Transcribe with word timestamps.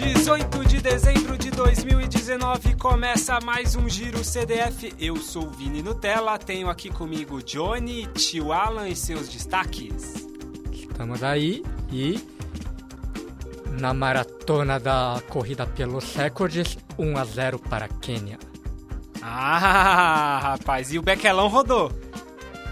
18 0.00 0.64
de 0.64 0.80
dezembro 0.80 1.36
de 1.36 1.50
2019 1.50 2.74
começa 2.76 3.38
mais 3.44 3.76
um 3.76 3.86
Giro 3.86 4.24
CDF. 4.24 4.94
Eu 4.98 5.16
sou 5.16 5.44
o 5.44 5.50
Vini 5.50 5.82
Nutella, 5.82 6.38
tenho 6.38 6.70
aqui 6.70 6.88
comigo 6.88 7.42
Johnny, 7.42 8.06
tio 8.14 8.50
Alan 8.50 8.88
e 8.88 8.96
seus 8.96 9.28
destaques. 9.28 10.26
Estamos 10.72 11.22
aí 11.22 11.62
e 11.92 12.18
na 13.78 13.92
maratona 13.92 14.80
da 14.80 15.22
corrida 15.28 15.66
pelos 15.66 16.14
recordes, 16.14 16.78
1 16.98 17.18
a 17.18 17.24
0 17.26 17.58
para 17.58 17.84
a 17.84 17.88
Quênia. 17.88 18.38
Ah, 19.20 20.40
rapaz, 20.42 20.94
e 20.94 20.98
o 20.98 21.02
Bequelão 21.02 21.48
rodou. 21.48 21.92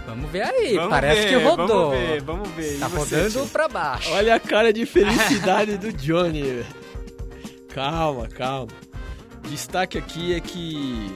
Vamos 0.07 0.31
ver 0.31 0.41
aí, 0.41 0.73
Vamos 0.73 0.89
parece 0.89 1.21
ver, 1.21 1.29
que 1.29 1.35
rodou. 1.43 1.91
Vamos 1.91 2.07
ver, 2.07 2.21
vamos 2.23 2.49
ver. 2.49 2.79
Tá 2.79 2.89
E 2.89 2.95
rodando 2.95 3.47
pra 3.49 3.67
baixo. 3.67 4.09
Olha 4.13 4.33
a 4.33 4.39
cara 4.39 4.73
de 4.73 4.83
felicidade 4.87 5.77
do 5.77 5.93
Johnny. 5.93 6.65
Calma, 7.73 8.27
calma. 8.27 8.71
Destaque 9.49 9.97
aqui 9.97 10.33
é 10.33 10.39
que 10.39 11.15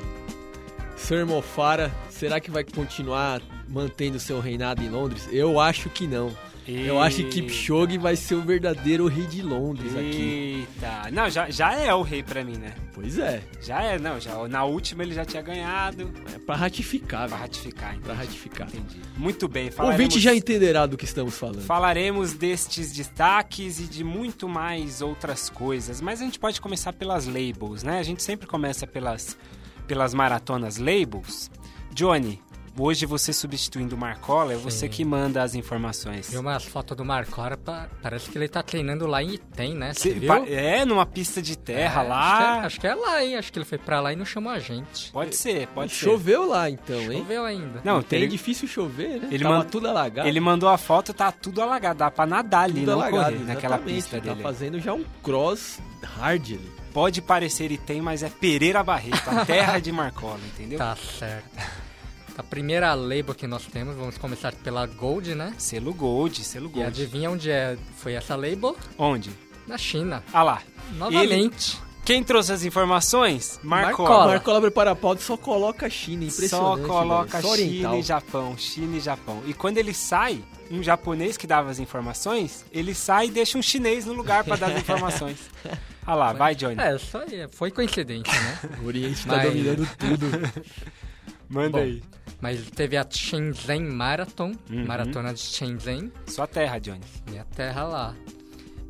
Sir 0.96 1.26
Mofara, 1.26 1.92
será 2.10 2.40
que 2.40 2.50
vai 2.50 2.64
continuar 2.64 3.42
mantendo 3.74 4.20
seu 4.20 4.40
reinado 4.40 4.84
em 4.84 4.90
Londres? 4.90 5.28
Eu 5.32 5.60
acho 5.60 5.90
que 5.90 6.06
não. 6.08 6.32
Eu 6.66 7.02
acho 7.02 7.18
que 7.18 7.26
Kipchoge 7.26 7.98
vai 7.98 8.16
ser 8.16 8.36
o 8.36 8.42
verdadeiro 8.42 9.06
rei 9.08 9.26
de 9.28 9.42
Londres 9.42 9.92
aqui. 9.98 10.66
Eita, 10.80 11.12
não, 11.12 11.30
já, 11.30 11.50
já 11.50 11.74
é 11.74 11.94
o 11.94 12.02
rei 12.02 12.24
pra 12.24 12.42
mim, 12.42 12.56
né? 12.58 12.74
Pois 12.94 13.20
é, 13.20 13.42
Já 13.62 13.82
é, 13.84 14.00
não, 14.00 14.18
já, 14.18 14.48
na 14.48 14.64
última 14.64 15.04
ele 15.04 15.14
já 15.14 15.26
tinha 15.26 15.42
ganhado. 15.42 16.10
é 16.34 16.40
pra 16.40 16.56
ratificar, 16.56 17.28
Pra 17.28 17.38
ratificar, 17.38 17.90
entendi. 17.90 18.06
Pra 18.06 18.14
ratificar. 18.14 18.68
Entendi. 18.70 18.96
Muito 19.18 19.50
bem, 19.50 19.70
O 19.78 19.84
ouvinte 19.88 20.22
já 20.22 20.34
entenderá 20.34 20.86
do 20.86 20.96
que 20.96 21.04
estamos 21.04 21.38
falando. 21.38 21.64
Falaremos 21.64 22.32
destes 22.32 22.94
destaques 22.94 23.82
e 23.82 23.84
de 23.84 24.02
muito 24.06 24.48
mais 24.48 25.02
outras 25.02 25.50
coisas, 25.50 26.00
mas 26.00 26.22
a 26.22 26.24
gente 26.24 26.40
pode 26.40 26.62
começar 26.62 26.94
pelas 26.94 27.28
labels, 27.28 27.84
né? 27.84 28.00
A 28.00 28.04
gente 28.04 28.24
sempre 28.24 28.48
começa 28.48 28.88
pelas, 28.88 29.38
pelas 29.86 30.14
maratonas 30.14 30.78
labels. 30.78 31.52
Johnny, 31.94 32.40
hoje 32.78 33.06
você 33.06 33.32
substituindo 33.34 33.96
o 33.96 33.98
Marcola, 33.98 34.54
é 34.54 34.56
você 34.56 34.88
Sim. 34.88 34.90
que 34.90 35.06
manda 35.06 35.42
as 35.44 35.56
informações. 35.56 36.30
Vi 36.30 36.38
umas 36.38 36.64
fotos 36.64 36.96
do 36.98 37.06
Marcora, 37.06 37.56
pa- 37.58 37.88
parece 38.02 38.30
que 38.30 38.38
ele 38.38 38.48
tá 38.48 38.62
treinando 38.64 39.06
lá 39.08 39.22
em 39.22 39.34
Item, 39.36 39.76
né? 39.76 39.94
Você 39.94 40.14
Cê- 40.14 40.20
viu? 40.20 40.34
é, 40.48 40.86
numa 40.86 41.06
pista 41.06 41.42
de 41.42 41.58
terra 41.58 42.04
É, 42.04 42.08
lá. 42.08 42.24
Acho 42.24 42.38
que, 42.38 42.44
é, 42.44 42.66
acho 42.66 42.80
que 42.82 42.88
é 42.88 42.96
lá, 42.96 43.24
hein? 43.24 43.36
Acho 43.38 43.52
que 43.54 43.60
ele 43.60 43.66
foi 43.66 43.78
pra 43.78 44.00
lá 44.02 44.14
e 44.14 44.16
não 44.16 44.26
chamou 44.26 44.52
a 44.52 44.60
gente. 44.60 45.12
Pode 45.12 45.36
ser, 45.36 45.68
pode 45.68 45.92
ser. 45.94 46.06
Choveu 46.06 46.48
lá 46.48 46.70
então, 46.70 47.00
hein? 47.12 47.20
Choveu 47.20 47.46
ainda. 47.46 47.82
Não, 47.84 48.02
Tem 48.02 48.20
ele, 48.20 48.28
difícil 48.32 48.68
chover, 48.68 49.20
né? 49.22 49.28
ele 49.32 49.44
Tava 49.44 49.58
manda- 49.58 49.70
tudo 49.70 49.88
alagado. 49.88 50.28
ele 50.28 50.40
mandou 50.40 50.70
a 50.70 50.78
foto, 50.78 51.14
tá 51.14 51.32
tudo 51.32 51.62
alagado, 51.62 52.00
dá 52.00 52.10
pra 52.12 52.26
nadar 52.26 52.64
ali, 52.64 52.80
tudo 52.82 52.86
não 52.92 53.02
alagado, 53.02 53.34
correr 53.36 53.46
naquela 53.46 53.78
pista 53.78 54.18
Tá 54.20 54.24
dele. 54.32 54.42
fazendo 54.42 54.80
já 54.80 54.94
um 54.94 55.04
cross 55.22 55.80
hard 56.18 56.46
ali. 56.54 56.72
Pode 56.94 57.22
parecer 57.22 57.72
e 57.72 57.78
tem, 57.78 58.02
mas 58.02 58.22
é 58.22 58.30
Pereira 58.30 58.84
Barreto, 58.84 59.28
a 59.28 59.44
terra 59.46 59.80
de 59.80 59.92
Marcola, 59.92 60.40
entendeu? 60.54 60.78
Tá 60.78 60.96
certo. 61.18 61.50
A 62.38 62.42
primeira 62.44 62.94
label 62.96 63.36
que 63.36 63.46
nós 63.46 63.66
temos, 63.68 63.96
vamos 63.96 64.18
começar 64.18 64.54
pela 64.56 64.86
Gold, 64.88 65.36
né? 65.36 65.54
Selo 65.58 65.94
Gold, 65.94 66.44
selo 66.44 66.66
E 66.68 66.70
Gold. 66.70 66.88
adivinha 66.88 67.30
onde 67.30 67.52
é, 67.52 67.78
foi 67.98 68.14
essa 68.14 68.36
label? 68.36 68.76
Onde? 68.98 69.30
Na 69.68 69.78
China. 69.78 70.24
Ah 70.34 70.42
lá. 70.44 70.62
Novamente. 70.98 71.78
Quem 72.04 72.22
trouxe 72.24 72.52
as 72.52 72.64
informações? 72.66 73.60
Marcola. 73.64 74.10
Marcola. 74.10 74.28
Marcola 74.34 74.62
prepara 74.62 74.92
a 74.92 74.96
pauta 74.96 75.22
e 75.22 75.24
só 75.26 75.38
coloca 75.38 75.86
a 75.86 75.90
China, 75.90 76.24
Só 76.30 76.36
impressionante. 76.36 76.88
coloca 76.88 77.38
velho. 77.40 77.48
Só 77.50 77.56
China 77.56 77.98
e 77.98 78.02
Japão, 78.02 78.58
China 78.58 78.98
e 78.98 79.00
Japão. 79.00 79.44
E 79.48 79.54
quando 79.54 79.78
ele 79.78 79.94
sai, 79.94 80.44
um 80.70 80.84
japonês 80.84 81.38
que 81.38 81.48
dava 81.48 81.70
as 81.70 81.80
informações, 81.80 82.66
ele 82.74 82.94
sai 82.94 83.28
e 83.28 83.32
deixa 83.32 83.58
um 83.58 83.62
chinês 83.62 84.06
no 84.06 84.12
lugar 84.14 84.44
pra 84.44 84.58
dar 84.58 84.72
as 84.72 84.80
informações. 84.82 85.38
Ah 86.06 86.16
lá, 86.16 86.34
vai 86.34 86.56
Johnny. 86.56 86.76
É, 86.82 86.90
aí. 86.90 87.48
Foi 87.52 87.72
coincidência, 87.72 88.34
né? 88.34 88.60
O 88.84 88.88
Oriente 88.88 89.26
tá 89.26 89.38
Mas- 89.38 89.46
dominando 89.50 89.88
tudo. 89.98 90.26
Manda 91.50 91.78
Bom. 91.78 91.84
aí. 91.84 92.04
Mas 92.44 92.60
teve 92.72 92.98
a 92.98 93.08
Shenzhen 93.10 93.86
Marathon, 93.90 94.52
Uhum. 94.70 94.86
maratona 94.86 95.34
de 95.34 95.40
Shenzhen, 95.40 96.12
Sua 96.28 96.46
terra, 96.46 96.78
Johnny. 96.78 97.00
minha 97.30 97.46
terra 97.46 97.86
lá. 97.86 98.16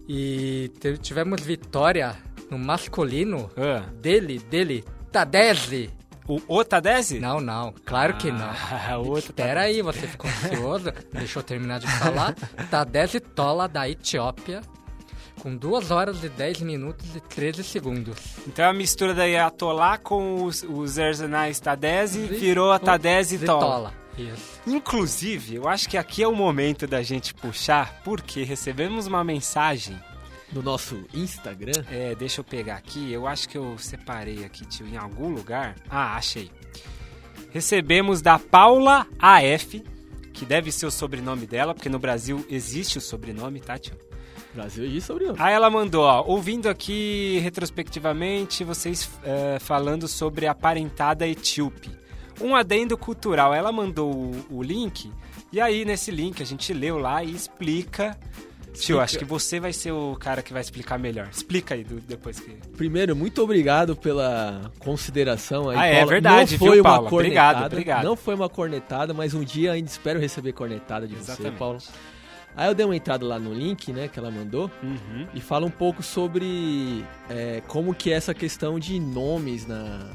E 0.09 0.71
tivemos 1.03 1.41
vitória 1.41 2.15
no 2.49 2.57
masculino 2.57 3.51
Ah, 3.55 3.85
dele, 4.01 4.39
dele, 4.39 4.83
Tadese. 5.11 5.91
o 6.27 6.41
Otadese? 6.47 7.19
Não, 7.19 7.39
não, 7.39 7.71
claro 7.85 8.15
que 8.17 8.31
não. 8.31 8.49
Ah, 8.49 8.97
o 8.97 9.07
outro 9.09 9.29
Espera 9.29 9.61
aí, 9.61 9.83
você 9.83 10.07
ficou 10.07 10.29
ansioso, 10.31 10.91
deixa 11.11 11.37
eu 11.37 11.43
terminar 11.43 11.79
de 11.79 11.85
falar. 11.99 12.33
Tadese 12.71 13.19
Tola, 13.19 13.67
da 13.67 13.87
Etiópia, 13.87 14.61
com 15.41 15.55
2 15.55 15.91
horas 15.91 16.23
e 16.23 16.29
10 16.29 16.61
minutos 16.61 17.15
e 17.15 17.19
13 17.19 17.63
segundos. 17.63 18.17
Então 18.47 18.69
a 18.69 18.73
mistura 18.73 19.13
da 19.13 19.25
Yatolá 19.25 19.97
com 19.97 20.43
os, 20.45 20.63
os 20.63 20.97
Erzenais 20.97 21.59
Tadese 21.59 22.21
virou 22.27 22.71
a 22.71 22.79
Tadese 22.79 23.37
De 23.37 23.45
Tola. 23.45 23.59
Tola. 23.61 23.93
Isso. 24.17 24.61
Inclusive, 24.67 25.55
eu 25.55 25.67
acho 25.67 25.89
que 25.89 25.97
aqui 25.97 26.21
é 26.21 26.27
o 26.27 26.35
momento 26.35 26.85
da 26.85 27.01
gente 27.01 27.33
puxar, 27.33 28.01
porque 28.03 28.43
recebemos 28.43 29.07
uma 29.07 29.23
mensagem. 29.23 29.99
No 30.51 30.61
nosso 30.61 31.03
Instagram, 31.15 31.83
É, 31.89 32.13
deixa 32.13 32.39
eu 32.41 32.43
pegar 32.43 32.75
aqui. 32.75 33.11
Eu 33.11 33.25
acho 33.25 33.49
que 33.49 33.57
eu 33.57 33.75
separei 33.79 34.45
aqui, 34.45 34.63
tio, 34.67 34.85
em 34.85 34.95
algum 34.97 35.29
lugar. 35.29 35.75
Ah, 35.89 36.15
achei. 36.15 36.51
Recebemos 37.49 38.21
da 38.21 38.37
Paula 38.37 39.07
AF, 39.17 39.83
que 40.31 40.45
deve 40.45 40.71
ser 40.71 40.85
o 40.85 40.91
sobrenome 40.91 41.47
dela, 41.47 41.73
porque 41.73 41.89
no 41.89 41.97
Brasil 41.97 42.45
existe 42.51 42.99
o 42.99 43.01
sobrenome, 43.01 43.59
tá, 43.59 43.79
tio? 43.79 43.95
Brasil 44.53 44.85
e 44.85 45.01
sobrenome. 45.01 45.37
Aí 45.41 45.53
ela 45.53 45.69
mandou, 45.69 46.03
ó, 46.03 46.23
ouvindo 46.27 46.67
aqui 46.69 47.39
retrospectivamente 47.43 48.63
vocês 48.63 49.09
é, 49.23 49.57
falando 49.59 50.07
sobre 50.07 50.47
a 50.47 50.53
parentada 50.55 51.27
etíope. 51.27 51.89
Um 52.41 52.55
adendo 52.55 52.97
cultural. 52.97 53.53
Ela 53.53 53.71
mandou 53.71 54.11
o, 54.11 54.45
o 54.57 54.63
link, 54.63 55.11
e 55.51 55.61
aí 55.61 55.85
nesse 55.85 56.11
link 56.11 56.41
a 56.41 56.45
gente 56.45 56.73
leu 56.73 56.97
lá 56.97 57.23
e 57.23 57.31
explica. 57.31 58.17
Tio, 58.73 58.99
acho 58.99 59.19
que 59.19 59.25
você 59.25 59.59
vai 59.59 59.71
ser 59.71 59.91
o 59.91 60.15
cara 60.19 60.41
que 60.41 60.51
vai 60.51 60.59
explicar 60.63 60.97
melhor. 60.97 61.29
Explica 61.31 61.75
aí 61.75 61.83
do- 61.83 62.01
depois 62.01 62.39
que. 62.39 62.49
Primeiro, 62.75 63.15
muito 63.15 63.39
obrigado 63.43 63.95
pela 63.95 64.71
consideração 64.79 65.69
aí, 65.69 65.77
Ah, 65.77 65.85
é 65.85 65.93
Paula. 65.97 66.09
verdade, 66.09 66.51
não 66.53 66.57
foi 66.59 66.71
viu, 66.71 66.81
uma 66.83 66.89
Paula? 66.91 67.07
Obrigado, 67.13 67.45
cornetada, 67.53 67.65
obrigado. 67.75 68.03
Não 68.03 68.15
foi 68.15 68.33
uma 68.33 68.49
cornetada, 68.49 69.13
mas 69.13 69.35
um 69.35 69.43
dia 69.43 69.73
ainda 69.73 69.87
espero 69.87 70.19
receber 70.19 70.53
cornetada 70.53 71.07
de 71.07 71.13
Exatamente. 71.15 71.51
você, 71.53 71.57
Paula. 71.59 71.77
Aí 72.55 72.67
eu 72.69 72.75
dei 72.75 72.85
uma 72.85 72.95
entrada 72.95 73.25
lá 73.25 73.39
no 73.39 73.53
link, 73.53 73.91
né, 73.91 74.07
que 74.07 74.19
ela 74.19 74.29
mandou, 74.29 74.69
Uhum. 74.83 75.27
e 75.33 75.41
fala 75.41 75.65
um 75.65 75.71
pouco 75.71 76.03
sobre 76.03 77.03
é, 77.29 77.61
como 77.67 77.93
que 77.95 78.11
é 78.11 78.15
essa 78.15 78.33
questão 78.33 78.77
de 78.79 78.99
nomes 78.99 79.65
na, 79.65 80.11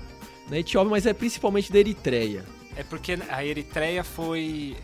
na 0.49 0.59
Etiópia, 0.59 0.91
mas 0.91 1.05
é 1.07 1.13
principalmente 1.13 1.73
da 1.73 1.79
Eritreia. 1.79 2.45
É 2.77 2.83
porque 2.85 3.19
a 3.29 3.45
Eritreia 3.45 4.05
foi. 4.05 4.77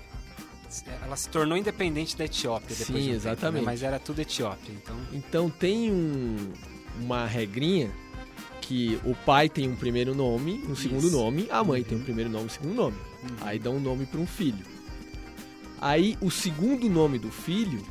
Ela 1.04 1.14
se 1.14 1.28
tornou 1.28 1.56
independente 1.56 2.16
da 2.16 2.24
Etiópia 2.24 2.74
depois 2.76 2.86
Sim, 2.86 2.92
de 2.94 2.98
um 2.98 3.02
tempo, 3.12 3.24
né? 3.26 3.32
exatamente. 3.32 3.64
Mas 3.64 3.82
era 3.84 3.98
tudo 4.00 4.20
Etiópia, 4.20 4.72
então. 4.72 4.96
Então 5.12 5.48
tem 5.48 5.92
um- 5.92 6.52
uma 7.00 7.24
regrinha 7.26 7.90
que 8.60 8.98
o 9.04 9.14
pai 9.14 9.48
tem 9.48 9.68
um 9.68 9.76
primeiro 9.76 10.12
nome, 10.14 10.60
um 10.68 10.74
segundo 10.74 11.06
Isso. 11.06 11.16
nome, 11.16 11.46
a 11.50 11.62
mãe 11.62 11.84
tem 11.84 11.96
um 11.98 12.02
primeiro 12.02 12.28
nome 12.30 12.44
e 12.44 12.46
um 12.46 12.50
segundo 12.50 12.74
nome. 12.74 12.96
Uhum. 13.22 13.36
Aí 13.42 13.58
dá 13.60 13.70
um 13.70 13.78
nome 13.78 14.06
para 14.06 14.18
um 14.18 14.26
filho. 14.26 14.64
Aí 15.84 16.16
o 16.22 16.30
segundo 16.30 16.88
nome 16.88 17.18
do 17.18 17.30
filho 17.30 17.82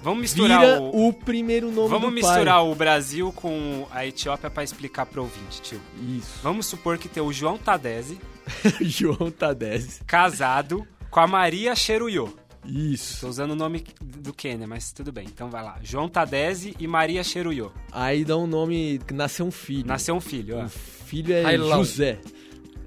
Vamos 0.00 0.20
misturar 0.20 0.60
vira 0.60 0.80
o. 0.80 1.08
o 1.08 1.12
primeiro 1.12 1.72
nome 1.72 1.88
Vamos 1.88 2.10
do 2.10 2.14
misturar 2.14 2.64
o 2.64 2.72
Brasil 2.76 3.32
com 3.32 3.88
a 3.90 4.06
Etiópia 4.06 4.48
pra 4.48 4.62
explicar 4.62 5.04
pro 5.04 5.22
ouvinte, 5.22 5.60
tio. 5.60 5.80
pai. 5.80 6.16
Isso. 6.18 6.38
Vamos 6.44 6.66
supor 6.66 6.96
que 6.96 7.08
tem 7.08 7.20
o 7.20 7.32
João 7.32 7.58
Tadese 7.58 8.20
João 8.80 9.30
Tadese. 9.32 10.00
casado 10.06 10.86
com 11.10 11.18
a 11.18 11.26
Maria 11.26 11.74
Cheruyô. 11.74 12.28
Isso. 12.64 13.22
Tô 13.22 13.28
usando 13.28 13.52
o 13.52 13.56
nome 13.56 13.82
do 14.00 14.32
Quênia, 14.32 14.66
mas 14.68 14.92
tudo 14.92 15.10
bem. 15.10 15.26
Então 15.26 15.50
vai 15.50 15.62
lá. 15.64 15.78
João 15.82 16.08
Tadese 16.08 16.76
e 16.78 16.86
Maria 16.86 17.24
Cheruyô. 17.24 17.72
Aí 17.90 18.24
dá 18.24 18.36
um 18.36 18.46
nome, 18.46 19.00
nasceu 19.12 19.46
um 19.46 19.50
filho. 19.50 19.86
Nasceu 19.86 20.14
um 20.14 20.20
filho, 20.20 20.58
ó. 20.58 20.64
O 20.64 20.68
filho 20.68 21.34
é 21.34 21.42
Railão. 21.42 21.78
José. 21.78 22.18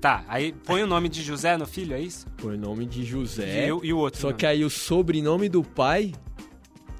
Tá, 0.01 0.25
aí 0.27 0.51
põe 0.65 0.81
o 0.81 0.87
nome 0.87 1.07
de 1.07 1.21
José 1.21 1.55
no 1.57 1.65
filho, 1.67 1.93
é 1.93 1.99
isso? 2.01 2.25
Por 2.37 2.57
nome 2.57 2.85
de 2.87 3.05
José. 3.05 3.67
E, 3.67 3.71
o- 3.71 3.85
e 3.85 3.93
o 3.93 3.97
outro? 3.99 4.19
Só 4.19 4.27
nome? 4.29 4.39
que 4.39 4.45
aí 4.47 4.65
o 4.65 4.69
sobrenome 4.69 5.47
do 5.47 5.63
pai. 5.63 6.11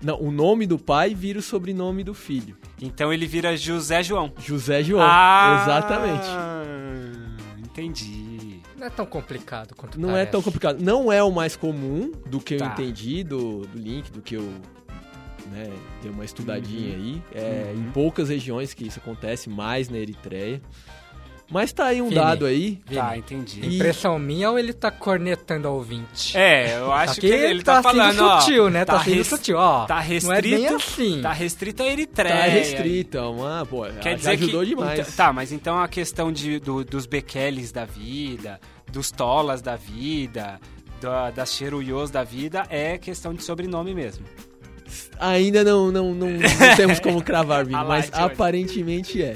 Não, 0.04 0.20
o 0.22 0.32
nome 0.32 0.66
do 0.68 0.78
pai 0.80 1.14
vira 1.16 1.40
o 1.40 1.42
sobrenome 1.42 2.04
do 2.04 2.14
filho. 2.14 2.56
Então 2.82 3.12
ele 3.12 3.26
vira 3.26 3.58
José 3.58 4.02
João. 4.04 4.32
José 4.40 4.84
João. 4.84 5.02
Ah, 5.08 5.62
Exatamente. 5.64 6.28
Entendi. 7.60 8.60
Não 8.78 8.88
é 8.88 8.90
tão 8.90 9.06
complicado 9.06 9.76
quanto 9.76 10.00
Não 10.00 10.10
é 10.10 10.14
parece. 10.14 10.32
tão 10.32 10.42
complicado. 10.42 10.80
Não 10.82 11.12
é 11.12 11.22
o 11.24 11.32
mais 11.32 11.56
comum 11.56 12.12
do 12.28 12.40
que 12.40 12.56
eu 12.56 12.60
Tá. 12.60 12.68
entendi 12.68 13.24
do, 13.24 13.60
do 13.68 13.78
link, 13.78 14.12
do 14.12 14.22
que 14.22 14.36
eu 14.36 14.44
né, 15.52 15.70
dei 16.02 16.12
uma 16.12 16.24
estudadinha 16.26 16.98
Uhum. 16.98 17.04
aí. 17.04 17.24
É 17.34 17.74
Uhum. 17.76 17.82
em 17.82 17.92
poucas 17.92 18.30
regiões 18.30 18.74
que 18.74 18.86
isso 18.88 19.00
acontece, 19.00 19.50
mais 19.50 19.90
na 19.90 19.98
Eritreia. 19.98 20.62
Mas 21.52 21.74
tá 21.74 21.88
aí 21.88 22.02
um 22.02 22.06
Fini. 22.08 22.16
dado 22.16 22.46
aí. 22.46 22.80
Tá, 22.94 23.18
entendi. 23.18 23.60
E- 23.62 23.76
Impressão 23.76 24.18
minha 24.18 24.50
ou 24.50 24.58
ele 24.58 24.72
tá 24.72 24.90
cornetando 24.90 25.68
ao 25.68 25.76
ouvinte? 25.76 26.38
É, 26.38 26.78
eu 26.78 26.94
acho 26.94 27.20
que 27.20 27.28
ele 27.28 27.62
tá, 27.62 27.76
tá 27.82 27.84
falando, 27.84 28.12
sendo 28.14 28.24
ó. 28.26 28.40
sutil, 28.40 28.70
né? 28.70 28.86
Tá, 28.86 29.04
sendo 29.04 29.16
res- 29.16 29.28
sutil, 29.28 29.58
ó. 29.58 29.86
Tá 29.86 29.96
Não 29.96 30.02
restrito. 30.02 30.34
é 30.34 30.42
bem 30.42 30.68
assim. 30.68 31.20
Tá 31.22 31.34
restrito 31.34 31.84
a 31.84 31.88
Eritreia. 31.88 32.36
Tá 32.36 32.42
restrita, 32.44 33.22
uma, 33.28 33.66
pô, 33.66 33.86
Quer 34.02 34.16
dizer 34.16 34.30
ajudou 34.32 34.62
que, 34.62 34.68
demais. 34.70 35.00
então- 35.00 35.12
tá, 35.14 35.34
mas 35.34 35.52
então 35.52 35.78
a 35.78 35.88
questão 35.90 36.32
de, 36.32 36.58
do- 36.58 36.86
dos 36.86 37.06
Bekeles 37.06 37.72
da 37.74 37.84
vida, 37.84 38.58
dos 38.90 39.12
Tolas 39.12 39.62
da 39.62 39.76
vida, 39.76 40.58
da, 41.02 41.32
das 41.32 41.52
Cheruyos 41.54 42.10
da 42.10 42.24
vida, 42.24 42.64
é 42.70 42.98
questão 42.98 43.34
de 43.34 43.44
sobrenome 43.44 43.94
mesmo. 43.94 44.26
Ainda 45.20 45.64
não, 45.64 45.92
não, 45.92 46.14
não, 46.14 46.30
não 46.30 46.76
temos 46.78 47.00
como 47.00 47.22
cravar, 47.24 47.66
Vini, 47.66 47.84
mas 47.86 48.10
aparentemente 48.14 49.22
é. 49.22 49.36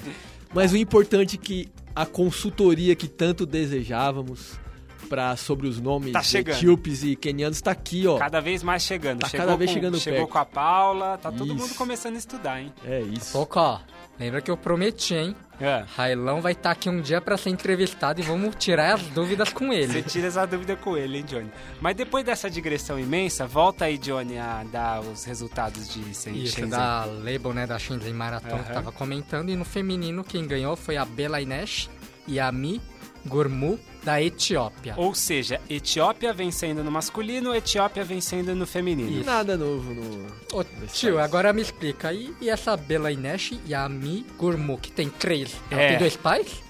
Mas 0.54 0.72
o 0.72 0.78
importante 0.78 1.36
é 1.36 1.40
que 1.46 1.68
a 1.96 2.06
consultoria 2.06 2.96
que 2.96 3.08
tanto 3.08 3.46
desejávamos 3.46 4.60
pra, 5.06 5.36
sobre 5.36 5.68
os 5.68 5.80
nomes 5.80 6.12
Tá 6.12 6.22
etíopes 6.34 7.04
e 7.04 7.16
quenianos 7.16 7.62
tá 7.62 7.72
aqui, 7.72 8.06
ó. 8.08 8.18
Cada 8.18 8.40
vez 8.42 8.62
mais 8.64 8.84
chegando. 8.84 9.20
Tá 9.22 9.30
chegou 9.30 9.46
cada 9.46 9.58
vez 9.58 9.70
com, 9.70 9.74
chegando 9.76 10.00
Chegou 10.00 10.20
perto. 10.22 10.32
com 10.32 10.38
a 10.40 10.46
Paula, 10.46 11.18
tá 11.22 11.32
todo 11.32 11.46
Isso. 11.46 11.56
mundo 11.56 11.76
começando 11.76 12.16
a 12.16 12.18
estudar, 12.18 12.62
hein? 12.62 12.74
É 12.86 13.02
isso. 13.02 13.32
Pouco, 13.32 13.60
ó. 13.60 13.80
Lembra 14.20 14.42
que 14.42 14.50
eu 14.50 14.56
prometi, 14.56 15.14
hein? 15.14 15.36
É. 15.60 15.84
Railão 15.96 16.42
vai 16.42 16.54
estar 16.54 16.72
aqui 16.72 16.90
um 16.90 17.02
dia 17.02 17.20
pra 17.20 17.38
ser 17.38 17.50
entrevistado 17.50 18.20
e 18.22 18.24
vamos 18.24 18.56
tirar 18.58 18.96
as 18.96 19.02
dúvidas 19.08 19.52
com 19.52 19.68
Você 19.68 19.74
ele. 19.76 20.04
tira 20.04 20.28
essa 20.28 20.46
dúvida 20.46 20.76
com 20.78 20.96
ele, 20.98 21.18
hein, 21.20 21.26
Johnny? 21.28 21.52
Mas 21.82 21.96
depois 21.96 22.24
dessa 22.26 22.50
digressão 22.50 22.98
imensa, 23.00 23.46
volta 23.46 23.86
aí, 23.86 23.98
Johnny, 23.98 24.38
a 24.38 24.64
dar 24.72 25.02
os 25.02 25.24
resultados 25.26 25.90
de 25.94 26.14
Sen- 26.16 26.34
Isso, 26.36 26.56
Shenzhen. 26.56 26.70
da 26.70 27.06
label, 27.06 27.54
né, 27.54 27.68
da 27.68 27.78
Shenzhen 27.78 28.14
Marathon, 28.14 28.48
que 28.60 28.66
Aham. 28.66 28.74
tava 28.74 28.92
comentando. 28.92 29.50
E 29.50 29.56
no 29.56 29.66
feminino, 29.66 30.24
quem 30.24 30.46
ganhou 30.48 30.76
foi 30.78 30.96
a 30.98 31.04
Bela 31.06 31.42
Inesh 31.42 31.90
e 32.28 32.40
a 32.40 32.50
Mi 32.52 32.82
Gurmu, 33.26 33.80
da 34.06 34.22
Etiópia. 34.22 34.94
Ou 34.96 35.14
seja, 35.16 35.60
Etiópia 35.70 36.32
vencendo 36.32 36.84
no 36.84 36.92
masculino, 36.92 37.54
Etiópia 37.56 38.04
vencendo 38.06 38.56
no 38.56 38.66
feminino. 38.68 39.10
Isso. 39.20 39.26
Nada 39.26 39.58
novo 39.58 39.94
no. 39.94 40.28
Ô, 40.54 40.64
tio, 40.94 41.20
agora 41.20 41.52
me 41.52 41.62
explica. 41.62 42.14
E, 42.14 42.34
e 42.40 42.50
essa 42.50 42.78
Bela 42.78 43.12
Inesh 43.12 43.60
e 43.66 43.74
a 43.74 43.90
Mi 43.90 44.26
Gurmu, 44.38 44.78
que 44.78 44.92
tem 44.92 45.10
três? 45.10 45.56
Ela 45.72 45.82
É. 45.82 45.90
tem 45.90 45.98
dois 45.98 46.16
pais? 46.16 46.64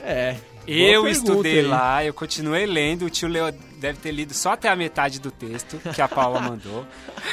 É. 0.00 0.36
Eu 0.66 1.02
pergunta 1.04 1.10
estudei 1.10 1.58
aí. 1.60 1.66
lá, 1.66 2.04
eu 2.04 2.12
continuei 2.12 2.66
lendo, 2.66 3.06
o 3.06 3.10
tio 3.10 3.26
Leo 3.26 3.50
deve 3.78 3.98
ter 4.00 4.12
lido 4.12 4.34
só 4.34 4.52
até 4.52 4.68
a 4.68 4.76
metade 4.76 5.18
do 5.18 5.30
texto 5.30 5.78
que 5.94 6.02
a 6.02 6.06
Paula 6.06 6.40
mandou. 6.40 6.86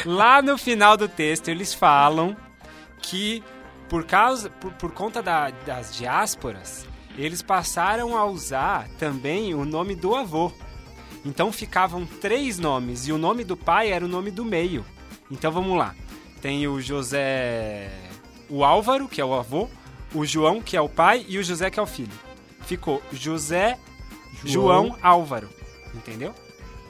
Lá 0.05 0.41
no 0.41 0.57
final 0.57 0.95
do 0.95 1.07
texto 1.09 1.49
eles 1.49 1.73
falam 1.73 2.35
que 3.01 3.43
por 3.89 4.05
causa 4.05 4.49
por, 4.49 4.71
por 4.73 4.91
conta 4.93 5.21
da- 5.21 5.49
das 5.65 5.93
diásporas, 5.95 6.87
eles 7.17 7.41
passaram 7.41 8.15
a 8.17 8.25
usar 8.25 8.87
também 8.99 9.53
o 9.53 9.65
nome 9.65 9.95
do 9.95 10.15
avô. 10.15 10.51
Então 11.23 11.51
ficavam 11.51 12.05
três 12.05 12.59
nomes 12.59 13.07
e 13.07 13.11
o 13.11 13.17
nome 13.17 13.43
do 13.43 13.57
pai 13.57 13.91
era 13.91 14.05
o 14.05 14.07
nome 14.07 14.29
do 14.31 14.45
meio. 14.45 14.85
Então 15.31 15.51
vamos 15.51 15.77
lá. 15.77 15.95
Tem 16.41 16.67
o 16.67 16.79
José, 16.79 17.89
o 18.47 18.63
Álvaro, 18.63 19.07
que 19.07 19.19
é 19.19 19.25
o 19.25 19.33
avô, 19.33 19.67
o 20.13 20.25
João, 20.25 20.61
que 20.61 20.77
é 20.77 20.81
o 20.81 20.87
pai, 20.87 21.25
e 21.27 21.39
o 21.39 21.43
José, 21.43 21.71
que 21.71 21.79
é 21.79 21.83
o 21.83 21.87
filho. 21.87 22.11
Ficou 22.61 23.01
José 23.11 23.77
João, 24.43 24.87
João. 24.87 24.97
Álvaro. 25.01 25.49
Entendeu? 25.93 26.33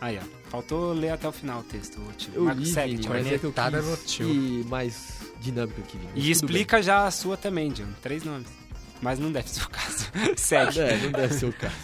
Aí, 0.01 0.19
ó. 0.21 0.35
Faltou 0.49 0.93
ler 0.93 1.09
até 1.09 1.27
o 1.27 1.31
final 1.31 1.61
o 1.61 1.63
texto, 1.63 1.99
ô 1.99 2.11
tio. 2.13 2.31
Eu 2.33 2.43
Mas 2.43 2.57
li, 2.57 2.65
segue, 2.65 2.97
tio. 2.99 3.09
mas 3.09 3.27
é 3.27 3.37
que 3.37 3.45
eu 3.45 3.53
no 3.81 3.97
quis 3.97 4.11
tio. 4.11 4.29
ir 4.29 4.65
mais 4.65 5.19
dinâmico 5.39 5.81
aqui. 5.81 5.97
E 6.15 6.31
explica 6.31 6.81
já 6.81 7.05
a 7.05 7.11
sua 7.11 7.35
também, 7.35 7.71
John. 7.71 7.87
Três 8.01 8.23
nomes. 8.23 8.47
Mas 9.05 9.19
não 9.19 9.31
deve 9.31 9.47
ser 9.49 9.63
o 9.63 9.69
caso. 9.69 10.09
segue. 10.35 10.79
É, 10.79 10.97
não 10.97 11.11
deve 11.11 11.33
ser 11.35 11.45
o 11.45 11.53
caso. 11.53 11.75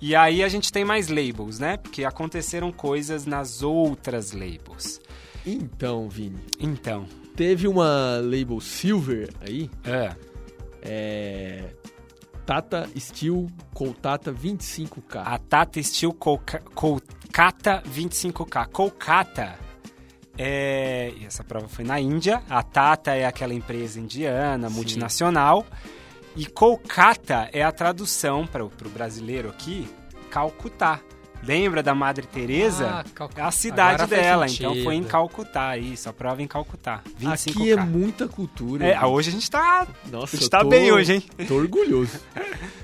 E 0.00 0.16
aí 0.16 0.42
a 0.42 0.48
gente 0.48 0.72
tem 0.72 0.84
mais 0.84 1.06
labels, 1.06 1.60
né? 1.60 1.76
Porque 1.76 2.04
aconteceram 2.04 2.72
coisas 2.72 3.24
nas 3.24 3.62
outras 3.62 4.32
labels. 4.32 5.00
Então, 5.46 6.08
Vini, 6.08 6.40
Então, 6.58 7.06
teve 7.36 7.68
uma 7.68 8.18
label 8.20 8.60
Silver 8.60 9.30
aí, 9.40 9.70
é, 9.84 10.16
é. 10.82 11.64
Tata 12.44 12.90
Steel 12.98 13.46
Coltata 13.72 14.32
25K. 14.32 15.22
a 15.24 15.38
Tata 15.38 15.80
Steel 15.80 16.12
Colca- 16.12 16.62
Kolkata 16.74 17.80
25K. 17.88 18.66
Kolkata 18.72 19.56
é... 20.38 21.12
Essa 21.26 21.42
prova 21.44 21.68
foi 21.68 21.84
na 21.84 22.00
Índia. 22.00 22.42
A 22.48 22.62
Tata 22.62 23.12
é 23.14 23.24
aquela 23.26 23.54
empresa 23.54 24.00
indiana, 24.00 24.68
Sim. 24.68 24.74
multinacional. 24.74 25.66
E 26.34 26.46
Kolkata 26.46 27.48
é 27.52 27.62
a 27.62 27.70
tradução 27.70 28.46
para 28.46 28.64
o 28.64 28.70
brasileiro 28.92 29.48
aqui, 29.50 29.86
Calcutá. 30.30 31.00
Lembra 31.42 31.82
da 31.82 31.92
Madre 31.94 32.24
Teresa? 32.26 33.00
Ah, 33.00 33.04
Calcutá. 33.14 33.42
É 33.42 33.44
a 33.44 33.50
cidade 33.50 34.06
dela, 34.06 34.46
então 34.48 34.74
foi 34.84 34.94
em 34.94 35.02
Calcutá, 35.02 35.76
isso, 35.76 36.08
a 36.08 36.12
prova 36.12 36.40
em 36.40 36.46
Calcutá. 36.46 37.02
25K. 37.20 37.50
Aqui 37.50 37.72
é 37.72 37.76
muita 37.76 38.28
cultura. 38.28 38.86
É, 38.86 39.04
hoje 39.04 39.30
a 39.30 39.32
gente 39.32 39.50
tá. 39.50 39.86
Nossa, 40.10 40.36
a 40.36 40.38
gente 40.38 40.48
tá 40.48 40.60
tô- 40.60 40.68
bem 40.68 40.92
hoje, 40.92 41.14
hein? 41.14 41.24
Tô 41.48 41.54
orgulhoso. 41.56 42.18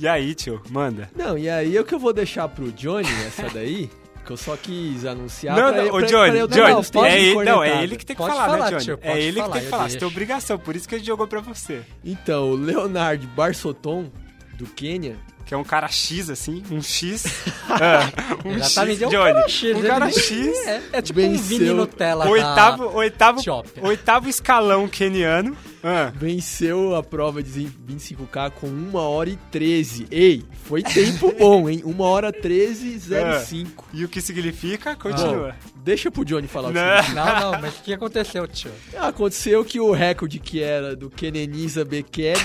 E 0.00 0.08
aí, 0.08 0.34
tio, 0.34 0.60
manda. 0.70 1.08
Não, 1.14 1.38
e 1.38 1.48
aí 1.48 1.76
é 1.76 1.80
o 1.80 1.84
que 1.84 1.94
eu 1.94 1.98
vou 1.98 2.12
deixar 2.12 2.48
pro 2.48 2.72
Johnny 2.72 3.06
essa 3.26 3.48
daí, 3.50 3.88
que 4.24 4.30
eu 4.30 4.36
só 4.36 4.56
quis 4.56 5.04
anunciar 5.04 5.56
não, 5.56 5.72
pra, 5.72 5.82
não, 5.84 5.90
pra- 5.90 6.06
Johnny, 6.06 6.30
pra 6.38 6.46
dar 6.46 6.56
Johnny, 6.56 6.86
toques 6.90 7.12
é 7.12 7.20
ele, 7.22 7.44
não, 7.44 7.62
é 7.64 7.82
ele 7.82 7.96
que 7.96 8.06
tem 8.06 8.14
que 8.16 8.22
falar, 8.22 8.46
falar, 8.46 8.58
né, 8.58 8.70
Johnny? 8.70 8.84
tio, 8.84 8.98
é 9.02 9.20
ele 9.20 9.32
que 9.32 9.40
falar, 9.40 9.52
tem 9.52 9.62
que 9.62 9.68
falar, 9.68 9.88
você 9.90 9.98
tem 9.98 10.08
obrigação, 10.08 10.58
por 10.58 10.76
isso 10.76 10.88
que 10.88 10.94
ele 10.94 11.04
jogou 11.04 11.26
pra 11.26 11.40
você. 11.40 11.82
Então, 12.04 12.50
o 12.50 12.54
Leonard 12.56 13.26
Barsoton, 13.28 14.10
do 14.54 14.66
Quênia, 14.66 15.16
Que 15.44 15.54
é 15.54 15.56
um 15.56 15.64
cara 15.64 15.88
X, 15.88 16.30
assim, 16.30 16.62
um 16.70 16.80
X. 16.80 17.24
é, 17.26 18.46
um 18.48 18.52
Exatamente, 18.54 18.94
X, 18.98 19.02
é 19.02 19.06
um 19.06 19.10
Johnny. 19.10 19.32
cara 19.34 19.48
X, 19.48 19.76
Um 19.76 19.82
cara 19.82 20.10
X. 20.12 20.66
É, 20.66 20.82
é 20.92 21.02
tipo 21.02 21.20
um 21.20 21.22
Venceu 21.32 21.44
Vini 21.58 21.70
Nutella 21.70 22.28
Oitavo, 22.28 22.96
oitavo, 22.96 23.40
oitavo 23.82 24.28
escalão 24.28 24.86
keniano. 24.88 25.56
Ah, 25.84 26.12
venceu 26.14 26.94
a 26.94 27.02
prova 27.02 27.42
de 27.42 27.68
25K 27.88 28.50
com 28.52 28.68
1 28.68 28.94
hora 28.94 29.30
e 29.30 29.36
13. 29.50 30.06
Ei, 30.10 30.44
foi 30.64 30.82
tempo 30.82 31.32
bom, 31.38 31.68
hein? 31.68 31.82
1 31.84 32.00
hora 32.00 32.32
13 32.32 33.00
05. 33.44 33.86
e 33.92 34.04
o 34.04 34.08
que 34.08 34.20
significa? 34.20 34.94
Continua. 34.94 35.56
Deixa 35.84 36.08
pro 36.10 36.24
Johnny 36.24 36.46
falar 36.46 36.68
o 36.68 36.72
que 36.72 36.78
Não. 36.78 36.96
significa. 37.02 37.24
Não, 37.24 37.52
não, 37.52 37.60
mas 37.60 37.76
o 37.78 37.82
que 37.82 37.92
aconteceu, 37.92 38.46
tio? 38.46 38.70
Aconteceu 38.96 39.64
que 39.64 39.80
o 39.80 39.90
recorde 39.90 40.38
que 40.38 40.62
era 40.62 40.94
do 40.94 41.10
Kenenisa 41.10 41.84
Bekele 41.84 42.38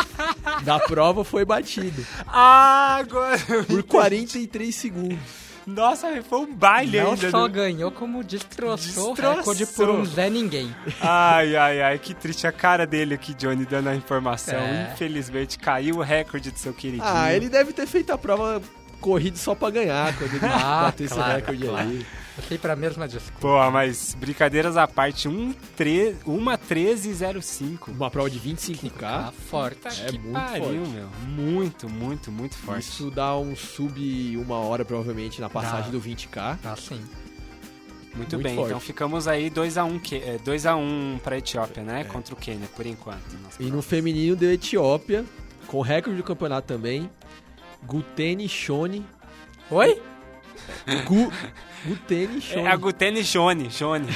da 0.64 0.78
prova 0.80 1.22
foi 1.24 1.44
batido 1.44 2.04
Ah, 2.26 2.96
agora. 2.98 3.38
por 3.66 3.82
43 3.82 4.74
segundos. 4.74 5.18
Nossa, 5.74 6.22
foi 6.22 6.38
um 6.40 6.54
baile 6.54 7.00
Não 7.00 7.10
ainda. 7.12 7.30
só 7.30 7.46
né? 7.46 7.54
ganhou, 7.54 7.90
como 7.90 8.22
destroçou, 8.24 8.76
Destroçou. 9.14 9.32
o 9.32 9.36
recorde 9.36 9.66
por 9.66 9.88
um 9.90 10.04
Zé 10.04 10.28
Ninguém. 10.30 10.74
Ai, 11.00 11.56
ai, 11.56 11.82
ai, 11.82 11.98
que 11.98 12.14
triste 12.14 12.46
a 12.46 12.52
cara 12.52 12.86
dele 12.86 13.14
aqui, 13.14 13.32
Johnny, 13.34 13.64
dando 13.64 13.88
a 13.88 13.94
informação. 13.94 14.58
É. 14.58 14.90
Infelizmente, 14.92 15.58
caiu 15.58 15.96
o 15.96 16.02
recorde 16.02 16.50
do 16.50 16.58
seu 16.58 16.72
queridinho. 16.72 17.04
Ah, 17.06 17.32
ele 17.32 17.48
deve 17.48 17.72
ter 17.72 17.86
feito 17.86 18.10
a 18.12 18.18
prova 18.18 18.60
corrida 19.00 19.36
só 19.36 19.54
pra 19.54 19.70
ganhar 19.70 20.14
quando 20.16 20.34
ele 20.34 20.40
Ah, 20.44 20.82
bateu 20.84 21.06
esse 21.06 21.14
claro, 21.14 21.36
recorde 21.36 21.64
claro. 21.66 21.88
aí. 21.88 22.06
Sei 22.48 22.58
pra 22.58 22.74
mesma 22.76 23.06
desculpa. 23.06 23.40
Pô, 23.40 23.70
mas 23.70 24.14
brincadeiras 24.18 24.76
à 24.76 24.86
parte, 24.86 25.28
um 25.28 25.52
tre... 25.76 26.16
uma 26.24 26.56
1305. 26.56 27.90
Uma 27.90 28.10
prova 28.10 28.30
de 28.30 28.38
25K. 28.40 28.90
Ah, 29.02 29.32
forte. 29.48 29.86
É 30.02 30.06
que 30.06 30.18
muito 30.18 30.32
pariu, 30.32 30.84
forte. 30.84 30.90
meu. 30.90 31.08
Muito, 31.28 31.88
muito, 31.88 32.32
muito 32.32 32.56
forte. 32.56 32.80
Isso 32.82 33.10
dá 33.10 33.36
um 33.36 33.54
sub 33.54 34.36
uma 34.36 34.56
hora, 34.56 34.84
provavelmente, 34.84 35.40
na 35.40 35.48
passagem 35.48 35.90
Dá. 35.90 35.98
do 35.98 36.00
20K. 36.00 36.58
Ah, 36.64 36.76
sim. 36.76 37.00
Muito, 38.14 38.34
muito 38.34 38.38
bem, 38.38 38.56
forte. 38.56 38.68
então 38.68 38.80
ficamos 38.80 39.28
aí 39.28 39.48
2x1 39.50 40.00
que... 40.00 40.16
é, 40.16 40.38
2 40.44 40.66
a 40.66 40.74
1 40.74 41.20
pra 41.22 41.38
Etiópia, 41.38 41.82
né? 41.84 42.04
Contra 42.04 42.34
o 42.34 42.36
Quênia, 42.36 42.68
por 42.74 42.84
enquanto. 42.84 43.22
E 43.58 43.70
no 43.70 43.80
feminino 43.82 44.34
deu 44.34 44.52
Etiópia, 44.52 45.24
com 45.68 45.80
recorde 45.80 46.16
do 46.16 46.24
campeonato 46.24 46.66
também. 46.66 47.08
Gutene 47.84 48.48
Shone. 48.48 49.06
Oi? 49.70 50.02
Gu, 51.04 51.32
Gutene 51.86 52.40
Shone. 52.40 52.62
É 52.62 52.68
a 52.68 52.76
Gutene 52.76 53.22
Jone, 53.22 53.70
Jone. 53.70 54.08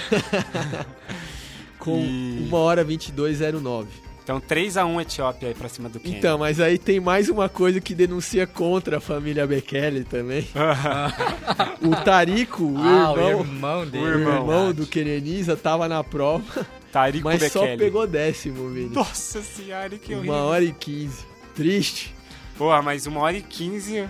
com 1.79 1.99
E- 1.99 2.49
1 2.51 2.55
hora 2.55 2.85
22,09. 2.85 3.87
Então 4.23 4.41
3x1 4.41 5.03
Etiópia 5.03 5.49
aí 5.49 5.55
pra 5.55 5.69
cima 5.69 5.87
do 5.87 6.01
Quênia. 6.01 6.17
Então, 6.19 6.39
mas 6.39 6.59
aí 6.59 6.79
tem 6.79 6.99
mais 6.99 7.29
uma 7.29 7.47
coisa 7.47 7.79
que 7.79 7.95
denuncia 7.95 8.47
contra 8.47 8.97
a 8.97 9.01
família 9.01 9.47
Bekele 9.47 10.03
também. 10.03 10.49
o 11.87 11.95
Tarico, 12.03 12.65
o 12.65 12.79
ah, 12.79 13.13
o 13.13 13.19
irmão, 13.19 13.41
irmão 13.41 13.87
dele. 13.87 14.05
o 14.05 14.09
irmão. 14.09 14.35
irmão 14.39 14.73
do 14.73 14.87
Keneniza, 14.87 15.59
tava 15.59 15.87
na 15.89 16.03
prova, 16.03 16.67
Tarico 16.91 17.25
mas 17.25 17.53
só 17.53 17.61
Bekele. 17.61 17.77
pegou 17.77 18.07
décimo, 18.07 18.71
Vini. 18.71 18.95
Nossa 18.95 19.43
senhora, 19.43 19.91
que 19.99 20.15
horrível. 20.15 20.33
Uma 20.33 20.43
hora 20.45 20.65
e 20.65 20.73
quinze. 20.73 21.23
Triste. 21.55 22.15
Porra, 22.57 22.81
mas 22.81 23.07
uma 23.07 23.21
hora 23.21 23.37
e 23.37 23.43
quinze 23.43 24.09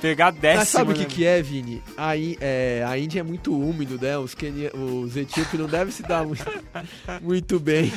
Pegar 0.00 0.30
décimo. 0.30 0.58
Mas 0.60 0.68
sabe 0.68 0.90
o 0.92 0.94
que, 0.94 1.00
né? 1.00 1.06
que 1.06 1.24
é, 1.24 1.40
Vini? 1.42 1.82
A, 1.96 2.12
é, 2.18 2.84
a 2.86 2.98
Índia 2.98 3.20
é 3.20 3.22
muito 3.22 3.58
úmido, 3.58 3.98
né? 4.00 4.16
Os, 4.18 4.34
Kenia, 4.34 4.70
os 4.74 5.16
etíopes 5.16 5.58
não 5.58 5.66
devem 5.66 5.90
se 5.92 6.02
dar 6.02 6.24
muito, 6.24 6.44
muito 7.22 7.58
bem. 7.58 7.90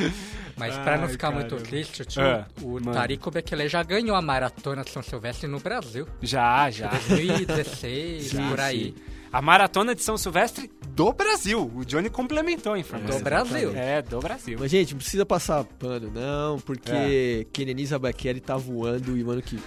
Mas 0.56 0.76
pra 0.78 0.98
não 0.98 1.06
Ai, 1.06 1.10
ficar 1.12 1.32
caramba. 1.32 1.50
muito 1.50 1.68
triste, 1.68 2.06
tio, 2.06 2.22
Ah, 2.22 2.46
o 2.62 2.74
mano. 2.74 2.92
Tarico 2.94 3.30
Bekele 3.32 3.68
já 3.70 3.82
ganhou 3.84 4.16
a 4.16 4.22
maratona 4.22 4.84
de 4.84 4.90
São 4.92 5.02
Silvestre 5.04 5.48
no 5.48 5.60
Brasil. 5.60 6.08
Já, 6.22 6.70
já. 6.70 6.90
2016, 6.90 8.24
Sim, 8.32 8.50
por 8.50 8.60
aí. 8.60 8.94
sim. 8.98 9.04
A 9.32 9.42
maratona 9.44 9.94
de 9.94 10.02
São 10.02 10.18
Silvestre 10.18 10.72
do 10.90 11.14
Brasil. 11.14 11.72
O 11.76 11.86
Johnny 11.86 12.10
complementou 12.10 12.74
a 12.74 12.80
informação. 12.80 13.20
Do 13.20 13.24
Brasil. 13.24 13.72
É, 13.76 14.02
do 14.02 14.20
Brasil. 14.20 14.58
Mas, 14.60 14.72
gente, 14.72 14.94
não 14.94 14.98
precisa 15.00 15.24
passar 15.24 15.64
pano, 15.64 16.12
não, 16.12 16.56
É. 16.58 16.60
porque 16.66 17.48
Kenenisa 17.54 18.00
Bekele 18.00 18.40
tá 18.40 18.58
voando 18.58 19.16
e 19.16 19.24
o 19.24 19.30
ano 19.30 19.42
que, 19.44 19.60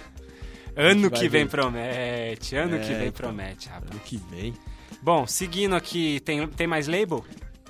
Ano 0.75 1.09
que 1.11 1.27
vem 1.29 1.43
ver. 1.45 1.49
promete. 1.49 2.55
Ano 2.55 2.75
É, 2.75 2.79
que 2.79 2.93
vem 2.93 3.07
então. 3.07 3.11
promete, 3.27 3.69
rapaz. 3.69 3.91
ano 3.91 3.99
que 4.01 4.17
vem. 4.31 4.53
Bom, 5.01 5.27
seguindo 5.27 5.75
aqui, 5.75 6.19
tem, 6.21 6.47
tem 6.47 6.65
mais 6.67 6.87
label? 6.87 7.23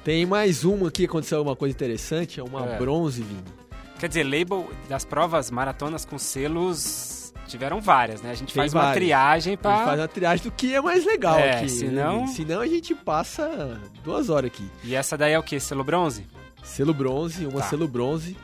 Tem 0.04 0.26
mais 0.26 0.64
uma 0.64 0.90
aqui, 0.90 1.06
aconteceu 1.06 1.38
alguma 1.40 1.56
coisa 1.56 1.74
interessante, 1.74 2.40
é 2.40 2.44
uma 2.44 2.66
É. 2.76 2.78
bronze, 2.78 3.22
Vini. 3.24 3.44
Quer 4.00 4.08
dizer, 4.10 4.24
label 4.24 4.70
das 4.90 5.06
provas 5.06 5.50
maratonas 5.50 6.04
com 6.06 6.18
selos 6.20 7.34
tiveram 7.48 7.80
várias, 7.82 8.22
né? 8.22 8.32
A 8.32 8.34
gente 8.34 8.54
Tem 8.54 8.62
faz 8.62 8.74
uma 8.74 8.82
várias. 8.84 8.98
triagem 9.04 9.54
A 9.54 9.58
pra... 9.58 9.76
gente 9.76 9.86
faz 9.86 10.00
uma 10.00 10.08
triagem 10.08 10.44
do 10.46 10.52
que 10.52 10.74
é 10.74 10.82
mais 10.82 11.06
legal 11.06 11.38
É, 11.40 11.52
aqui. 11.54 11.62
né, 11.64 11.68
senão-? 11.70 12.28
Senão 12.28 12.62
a 12.62 12.68
gente 12.68 12.94
passa 12.96 13.80
duas 14.04 14.30
horas 14.30 14.50
aqui. 14.52 14.66
E 14.84 14.96
essa 14.96 15.18
daí 15.18 15.34
é 15.34 15.40
o 15.40 15.44
quê? 15.44 15.60
Selo 15.60 15.84
bronze? 15.84 16.26
Selo 16.64 16.94
bronze, 16.94 17.46
uma 17.46 17.62
Tá. 17.62 17.68
selo 17.70 17.88
bronze. 17.88 18.36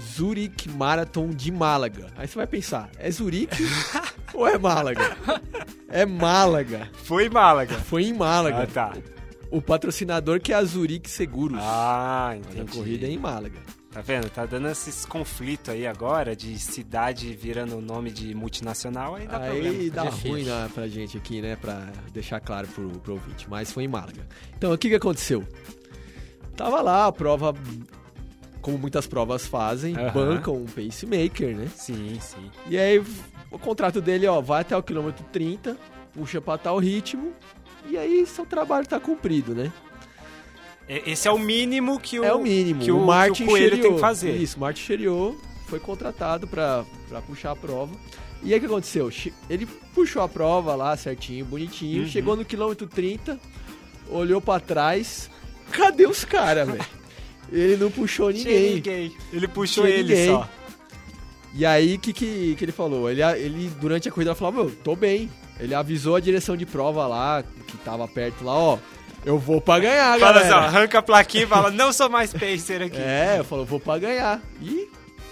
Zurich 0.00 0.68
Marathon 0.70 1.30
de 1.30 1.50
Málaga. 1.50 2.06
Aí 2.16 2.26
você 2.28 2.36
vai 2.36 2.46
pensar, 2.46 2.90
é 2.98 3.10
Zurique 3.10 3.64
ou 4.34 4.46
é 4.46 4.58
Málaga? 4.58 5.16
É 5.88 6.04
Málaga. 6.06 6.88
Foi 7.04 7.28
Málaga. 7.28 7.74
Foi 7.76 8.04
em 8.04 8.12
Málaga. 8.12 8.62
Ah, 8.62 8.66
tá. 8.66 8.92
O 9.50 9.62
patrocinador 9.62 10.40
que 10.40 10.52
é 10.52 10.56
a 10.56 10.64
Zurich 10.64 11.08
Seguros. 11.08 11.58
Ah, 11.62 12.34
Mas 12.36 12.54
entendi. 12.54 12.70
a 12.70 12.74
corrida 12.74 13.06
é 13.06 13.10
em 13.10 13.18
Málaga. 13.18 13.58
Tá 13.90 14.02
vendo? 14.02 14.28
Tá 14.28 14.44
dando 14.44 14.68
esses 14.68 15.06
conflitos 15.06 15.72
aí 15.72 15.86
agora 15.86 16.36
de 16.36 16.58
cidade 16.58 17.32
virando 17.32 17.78
o 17.78 17.80
nome 17.80 18.10
de 18.10 18.34
multinacional, 18.34 19.14
aí 19.14 19.26
dá 19.26 19.38
Aí 19.38 19.50
problema. 19.62 19.90
dá 19.90 20.04
Difícil. 20.10 20.30
ruim 20.32 20.44
na, 20.44 20.68
pra 20.74 20.86
gente 20.86 21.16
aqui, 21.16 21.40
né? 21.40 21.56
Pra 21.56 21.88
deixar 22.12 22.38
claro 22.40 22.68
pro, 22.68 22.90
pro 23.00 23.14
ouvinte. 23.14 23.48
Mas 23.48 23.72
foi 23.72 23.84
em 23.84 23.88
Málaga. 23.88 24.26
Então, 24.58 24.70
o 24.70 24.76
que, 24.76 24.90
que 24.90 24.96
aconteceu? 24.96 25.42
Tava 26.54 26.82
lá 26.82 27.06
a 27.06 27.12
prova, 27.12 27.54
como 28.66 28.78
muitas 28.78 29.06
provas 29.06 29.46
fazem, 29.46 29.94
Aham. 29.96 30.10
bancam 30.12 30.56
um 30.56 30.64
pacemaker, 30.66 31.56
né? 31.56 31.68
Sim, 31.76 32.18
sim. 32.20 32.50
E 32.68 32.76
aí 32.76 33.00
o 33.48 33.58
contrato 33.60 34.00
dele, 34.00 34.26
ó, 34.26 34.40
vai 34.40 34.62
até 34.62 34.76
o 34.76 34.82
quilômetro 34.82 35.24
30, 35.30 35.76
puxa 36.12 36.40
pra 36.40 36.58
tal 36.58 36.76
ritmo, 36.80 37.32
e 37.88 37.96
aí 37.96 38.26
seu 38.26 38.44
trabalho 38.44 38.84
tá 38.84 38.98
cumprido, 38.98 39.54
né? 39.54 39.70
E- 40.88 41.12
Esse 41.12 41.28
é 41.28 41.30
o 41.30 41.38
mínimo 41.38 42.00
que 42.00 42.18
o, 42.18 42.24
é 42.24 42.34
o 42.34 42.40
mínimo. 42.42 42.82
que 42.82 42.90
o, 42.90 42.98
o 43.00 43.06
Martin 43.06 43.44
que 43.44 43.44
o 43.44 43.46
Coelho 43.52 43.68
Cheriot, 43.68 43.82
tem 43.82 43.94
que 43.94 44.00
fazer. 44.00 44.34
Isso, 44.36 44.58
Martin 44.58 44.82
Cheriot 44.82 45.38
foi 45.68 45.78
contratado 45.78 46.48
pra, 46.48 46.84
pra 47.08 47.22
puxar 47.22 47.52
a 47.52 47.56
prova. 47.56 47.94
E 48.42 48.52
aí 48.52 48.58
o 48.58 48.60
que 48.60 48.66
aconteceu? 48.66 49.08
Ele 49.48 49.64
puxou 49.94 50.22
a 50.22 50.28
prova 50.28 50.74
lá 50.74 50.96
certinho, 50.96 51.44
bonitinho, 51.44 52.02
Uhum. 52.02 52.08
chegou 52.08 52.34
no 52.34 52.44
quilômetro 52.44 52.88
30, 52.88 53.38
olhou 54.10 54.40
pra 54.40 54.58
trás, 54.58 55.30
cadê 55.70 56.04
os 56.04 56.24
caras, 56.24 56.66
velho? 56.68 56.84
Ele 57.52 57.76
não 57.76 57.90
puxou 57.90 58.30
ninguém. 58.30 58.74
ninguém. 58.74 59.16
Ele 59.32 59.48
puxou 59.48 59.84
Tinha 59.84 59.96
ele 59.96 60.08
ninguém. 60.08 60.26
só. 60.28 60.48
E 61.54 61.64
aí, 61.64 61.94
o 61.94 61.98
que, 61.98 62.12
que, 62.12 62.54
que 62.56 62.64
ele 62.64 62.72
falou? 62.72 63.10
Ele, 63.10 63.22
ele, 63.22 63.70
durante 63.80 64.08
a 64.08 64.12
corrida, 64.12 64.34
falou, 64.34 64.52
meu, 64.64 64.70
tô 64.84 64.94
bem. 64.94 65.30
Ele 65.58 65.74
avisou 65.74 66.16
a 66.16 66.20
direção 66.20 66.56
de 66.56 66.66
prova 66.66 67.06
lá, 67.06 67.42
que 67.66 67.76
tava 67.78 68.06
perto 68.06 68.44
lá, 68.44 68.52
ó, 68.54 68.78
eu 69.24 69.38
vou 69.38 69.58
pra 69.60 69.78
ganhar, 69.78 70.18
Fala 70.20 70.40
assim, 70.40 70.50
galera. 70.50 70.66
arranca 70.66 70.98
a 70.98 71.02
plaquinha 71.02 71.44
e 71.44 71.46
fala, 71.46 71.70
não 71.70 71.92
sou 71.94 72.10
mais 72.10 72.30
pacer 72.32 72.82
aqui. 72.82 72.98
É, 72.98 73.36
eu 73.38 73.44
falo, 73.44 73.64
vou 73.64 73.80
pra 73.80 73.98
ganhar. 73.98 74.42
E 74.60 74.86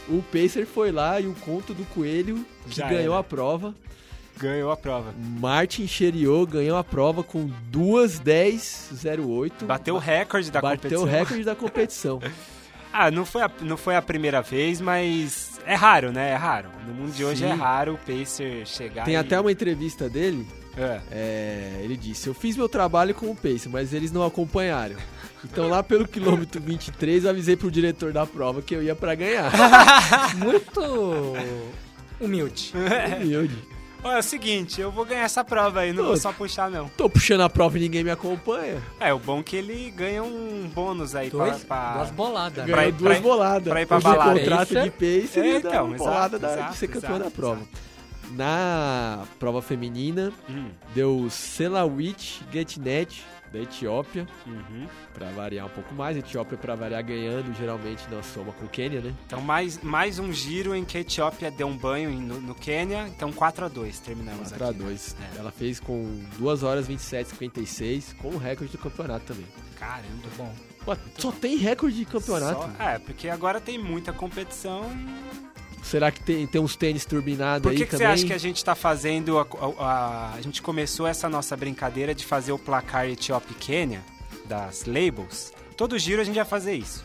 o 0.08 0.22
Pacer 0.22 0.64
foi 0.66 0.90
lá 0.90 1.20
e 1.20 1.26
o 1.26 1.34
conto 1.34 1.74
do 1.74 1.84
Coelho, 1.86 2.44
que 2.70 2.76
Já 2.76 2.88
ganhou 2.88 3.12
era. 3.12 3.20
a 3.20 3.22
prova. 3.22 3.74
Ganhou 4.38 4.70
a 4.70 4.76
prova. 4.76 5.14
Martin 5.40 5.86
Cheriot 5.86 6.50
ganhou 6.50 6.76
a 6.76 6.84
prova 6.84 7.22
com 7.22 7.48
2:10:08. 7.70 9.64
Bateu 9.64 9.94
o 9.94 9.98
recorde 9.98 10.50
da 10.50 10.60
Bateu 10.60 10.78
competição. 10.78 11.02
o 11.02 11.06
recorde 11.06 11.44
da 11.44 11.54
competição. 11.54 12.20
Ah, 12.96 13.10
não 13.10 13.26
foi, 13.26 13.42
a, 13.42 13.50
não 13.62 13.76
foi 13.76 13.96
a 13.96 14.00
primeira 14.02 14.40
vez, 14.40 14.80
mas 14.80 15.58
é 15.66 15.74
raro, 15.74 16.12
né? 16.12 16.30
É 16.30 16.36
raro. 16.36 16.68
No 16.86 16.94
mundo 16.94 17.12
de 17.12 17.24
hoje 17.24 17.44
Sim. 17.44 17.50
é 17.50 17.52
raro 17.52 17.94
o 17.94 17.98
Pacer 17.98 18.64
chegar 18.68 19.04
Tem 19.04 19.14
e... 19.14 19.16
até 19.16 19.40
uma 19.40 19.50
entrevista 19.50 20.08
dele 20.08 20.46
É. 20.78 21.00
É, 21.10 21.80
ele 21.82 21.96
disse: 21.96 22.28
Eu 22.28 22.34
fiz 22.34 22.56
meu 22.56 22.68
trabalho 22.68 23.12
com 23.12 23.26
o 23.28 23.34
Pace, 23.34 23.68
mas 23.68 23.92
eles 23.92 24.12
não 24.12 24.22
acompanharam. 24.24 24.94
Então, 25.44 25.68
lá 25.68 25.82
pelo 25.82 26.06
quilômetro 26.06 26.60
23, 26.60 27.24
eu 27.24 27.30
avisei 27.30 27.56
pro 27.56 27.68
diretor 27.68 28.12
da 28.12 28.24
prova 28.24 28.62
que 28.62 28.76
eu 28.76 28.80
ia 28.80 28.94
pra 28.94 29.16
ganhar. 29.16 29.50
Muito 30.38 30.80
humilde. 32.20 32.72
Humilde. 33.20 33.73
Olha, 34.04 34.16
é 34.16 34.18
o 34.18 34.22
seguinte, 34.22 34.80
eu 34.82 34.90
vou 34.92 35.04
ganhar 35.06 35.22
essa 35.22 35.42
prova 35.42 35.80
aí, 35.80 35.90
não 35.92 36.02
Pô. 36.02 36.08
vou 36.08 36.16
só 36.18 36.30
puxar, 36.30 36.70
não. 36.70 36.88
Tô 36.90 37.08
puxando 37.08 37.40
a 37.40 37.48
prova 37.48 37.78
e 37.78 37.80
ninguém 37.80 38.04
me 38.04 38.10
acompanha. 38.10 38.82
É, 39.00 39.14
o 39.14 39.18
bom 39.18 39.40
é 39.40 39.42
que 39.42 39.56
ele 39.56 39.90
ganha 39.90 40.22
um 40.22 40.70
bônus 40.74 41.14
aí 41.14 41.30
Dois, 41.30 41.64
pra... 41.64 41.76
pra- 41.78 41.92
Duas 41.94 42.10
boladas. 42.10 42.68
Ir- 42.68 42.92
duas 42.92 42.98
pra 43.00 43.16
ir- 43.16 43.20
boladas. 43.22 43.68
pra 43.72 43.80
ir 43.82 43.86
pra 43.86 43.96
Hoje 43.96 44.04
balada. 44.06 44.38
contrato 44.40 44.68
de 44.82 44.90
Pace 44.90 45.40
É, 45.40 45.46
e 45.46 45.56
então, 45.56 45.70
dá 45.72 45.82
uma 45.84 45.94
exato, 45.94 46.10
bolada 46.10 46.38
da, 46.38 46.52
exato, 46.52 46.72
de 46.72 46.76
ser 46.76 46.88
campeão 46.88 47.10
exato, 47.16 47.24
da 47.24 47.30
prova. 47.34 47.60
Na 48.32 49.24
prova 49.38 49.62
feminina, 49.62 50.32
Hum, 50.50 50.68
deu 50.94 51.28
Selawit 51.30 52.42
Getnet, 52.52 53.24
da 53.54 53.60
Etiópia, 53.60 54.26
uhum. 54.44 54.86
pra 55.14 55.30
variar 55.30 55.66
um 55.66 55.70
pouco 55.70 55.94
mais. 55.94 56.16
Etiópia, 56.16 56.58
pra 56.58 56.74
variar, 56.74 57.04
ganhando, 57.04 57.54
geralmente 57.54 58.02
na 58.10 58.20
soma 58.22 58.52
com 58.52 58.64
o 58.64 58.68
Quênia, 58.68 59.00
né? 59.00 59.14
Então, 59.26 59.40
mais, 59.40 59.80
mais 59.80 60.18
um 60.18 60.32
giro 60.32 60.74
em 60.74 60.84
que 60.84 60.98
a 60.98 61.00
Etiópia 61.00 61.50
deu 61.52 61.68
um 61.68 61.76
banho 61.76 62.10
no, 62.10 62.40
no 62.40 62.54
Quênia. 62.54 63.06
Então, 63.06 63.32
4x2 63.32 64.00
terminamos 64.00 64.48
4 64.48 64.64
a 64.64 64.70
aqui. 64.70 64.78
né? 64.80 64.84
2 64.86 65.16
É. 65.36 65.38
Ela 65.38 65.52
fez 65.52 65.78
com 65.78 66.20
2 66.36 66.62
horas 66.64 66.88
27 66.88 67.30
56 67.30 68.14
com 68.14 68.28
o 68.28 68.36
recorde 68.38 68.72
do 68.72 68.78
campeonato 68.78 69.26
também. 69.26 69.46
Caramba. 69.78 70.28
Bom, 70.36 70.52
Ué, 70.88 70.98
só 71.16 71.30
tem 71.30 71.56
recorde 71.56 71.96
de 71.96 72.04
campeonato? 72.04 72.60
Só- 72.76 72.82
é, 72.82 72.98
porque 72.98 73.28
agora 73.28 73.60
tem 73.60 73.78
muita 73.78 74.12
competição. 74.12 74.90
Será 75.84 76.10
que 76.10 76.20
tem, 76.20 76.46
tem 76.46 76.60
uns 76.60 76.74
tênis 76.76 77.04
turbinados 77.04 77.62
Por 77.62 77.72
aí 77.72 77.76
que, 77.78 77.86
que 77.86 77.96
você 77.96 78.04
acha 78.04 78.26
que 78.26 78.32
a 78.32 78.38
gente 78.38 78.64
tá 78.64 78.74
fazendo. 78.74 79.38
A, 79.38 79.42
a- 79.42 79.84
a- 79.84 80.34
a 80.34 80.40
gente 80.40 80.60
começou 80.62 81.06
essa 81.06 81.28
nossa 81.28 81.56
brincadeira 81.56 82.14
de 82.14 82.24
fazer 82.24 82.52
o 82.52 82.58
placar 82.58 83.06
Etiópia 83.08 83.52
e 83.52 83.54
Quênia 83.54 84.02
das 84.46 84.84
labels? 84.86 85.52
Todo 85.76 85.98
giro 85.98 86.20
a 86.22 86.24
gente 86.24 86.36
vai 86.36 86.44
fazer 86.44 86.74
isso. 86.74 87.04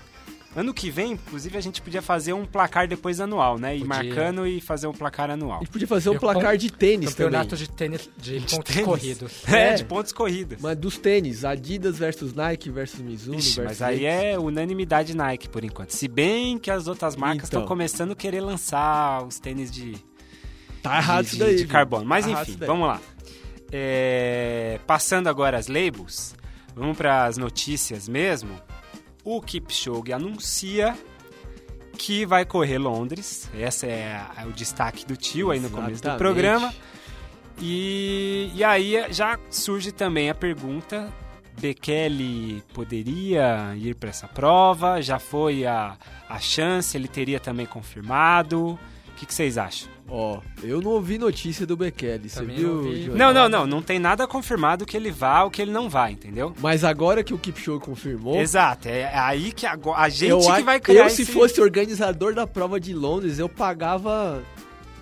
Ano 0.55 0.73
que 0.73 0.89
vem, 0.89 1.11
inclusive, 1.11 1.55
a 1.57 1.61
gente 1.61 1.79
podia 1.79 2.01
fazer 2.01 2.33
um 2.33 2.43
placar 2.43 2.87
depois 2.87 3.19
anual, 3.21 3.59
né? 3.59 3.75
Ir 3.77 3.81
Podia. 3.85 3.95
marcando 4.03 4.47
e 4.47 4.59
fazer 4.59 4.87
um 4.87 4.91
placar 4.91 5.29
anual. 5.29 5.57
A 5.57 5.59
gente 5.59 5.69
podia 5.71 5.87
fazer 5.87 6.09
um 6.09 6.15
Eu 6.15 6.19
placar 6.19 6.51
com- 6.53 6.57
de 6.57 6.71
tênis 6.71 7.09
campeonato 7.11 7.49
também. 7.49 7.65
de 7.65 7.71
tênis 7.71 8.09
de, 8.17 8.39
De 8.39 8.55
pontos 8.55 8.73
tênis? 8.73 8.85
corridos. 8.89 9.31
É, 9.47 9.69
É. 9.69 9.73
de 9.75 9.85
pontos 9.85 10.11
corridos. 10.11 10.57
Mas 10.59 10.75
dos 10.75 10.97
tênis, 10.97 11.45
Adidas 11.45 11.99
versus 11.99 12.33
Nike 12.33 12.71
versus 12.71 12.99
Mizuno 12.99 13.37
Ixi, 13.37 13.61
versus 13.61 13.79
mas 13.79 13.81
aí 13.87 14.05
é 14.05 14.39
unanimidade 14.39 15.15
Nike 15.15 15.47
por 15.47 15.63
enquanto. 15.63 15.91
Se 15.91 16.07
bem 16.07 16.57
que 16.57 16.71
as 16.71 16.87
outras 16.87 17.15
marcas 17.15 17.43
estão 17.43 17.59
Então. 17.61 17.67
começando 17.67 18.11
a 18.13 18.15
querer 18.15 18.41
lançar 18.41 19.23
os 19.23 19.39
tênis 19.39 19.69
de, 19.69 19.97
Tá 20.81 20.97
errado 20.97 21.25
de, 21.25 21.29
isso 21.29 21.39
daí. 21.39 21.55
de 21.57 21.63
viu? 21.63 21.71
carbono. 21.71 22.05
Mas 22.05 22.25
Tá 22.25 22.31
enfim, 22.41 22.57
vamos 22.65 22.87
lá. 22.87 22.99
É, 23.71 24.79
passando 24.87 25.27
agora 25.27 25.57
as 25.59 25.67
labels, 25.67 26.33
vamos 26.75 26.97
para 26.97 27.25
as 27.25 27.37
notícias 27.37 28.09
mesmo. 28.09 28.49
O 29.23 29.41
Kipchoge 29.41 30.13
anuncia 30.13 30.97
que 31.97 32.25
vai 32.25 32.45
correr 32.45 32.77
Londres. 32.77 33.49
Esse 33.53 33.87
é 33.87 34.15
a- 34.37 34.45
o 34.45 34.51
destaque 34.51 35.05
do 35.05 35.17
tio 35.17 35.51
aí 35.51 35.59
no 35.59 35.69
começo 35.69 36.01
do 36.01 36.17
programa. 36.17 36.73
E, 37.61 38.51
e 38.55 38.63
aí 38.63 39.11
já 39.11 39.37
surge 39.49 39.91
também 39.91 40.29
a 40.29 40.35
pergunta: 40.35 41.11
Bekele 41.59 42.63
poderia 42.73 43.75
ir 43.75 43.95
para 43.95 44.09
essa 44.09 44.27
prova? 44.27 45.01
Já 45.01 45.19
foi 45.19 45.65
a, 45.65 45.97
a 46.29 46.39
chance? 46.39 46.95
Ele 46.95 47.07
teria 47.09 47.39
também 47.39 47.65
confirmado? 47.65 48.79
O 49.09 49.11
que, 49.17 49.25
que 49.25 49.33
vocês 49.33 49.57
acham? 49.57 49.89
Ó, 50.11 50.39
eu 50.63 50.81
não 50.81 50.91
ouvi 50.91 51.17
notícia 51.17 51.65
do 51.65 51.77
Bekele, 51.77 52.29
você 52.29 52.43
viu? 52.43 52.83
não? 53.09 53.15
Não, 53.15 53.33
não, 53.33 53.49
não. 53.49 53.67
Não 53.67 53.81
tem 53.81 53.99
nada 53.99 54.27
confirmado 54.27 54.85
que 54.85 54.97
ele 54.97 55.11
vá 55.11 55.43
ou 55.43 55.51
que 55.51 55.61
ele 55.61 55.71
não 55.71 55.89
vá, 55.89 56.09
entendeu? 56.11 56.53
Mas 56.59 56.83
agora 56.83 57.23
que 57.23 57.33
o 57.33 57.37
Kipchoge 57.37 57.79
confirmou, 57.83 58.35
Exato. 58.39 58.87
É 58.87 59.11
aí 59.17 59.51
que 59.51 59.65
agora, 59.65 59.99
a 60.01 60.09
gente 60.09 60.29
eu, 60.31 60.39
que 60.39 60.61
vai 60.63 60.79
criar 60.79 61.03
eu 61.05 61.09
se 61.09 61.21
esse- 61.23 61.31
fosse 61.31 61.61
organizador 61.61 62.33
da 62.33 62.47
prova 62.47 62.79
de 62.79 62.93
Londres, 62.93 63.37
eu 63.39 63.47
pagava 63.47 64.41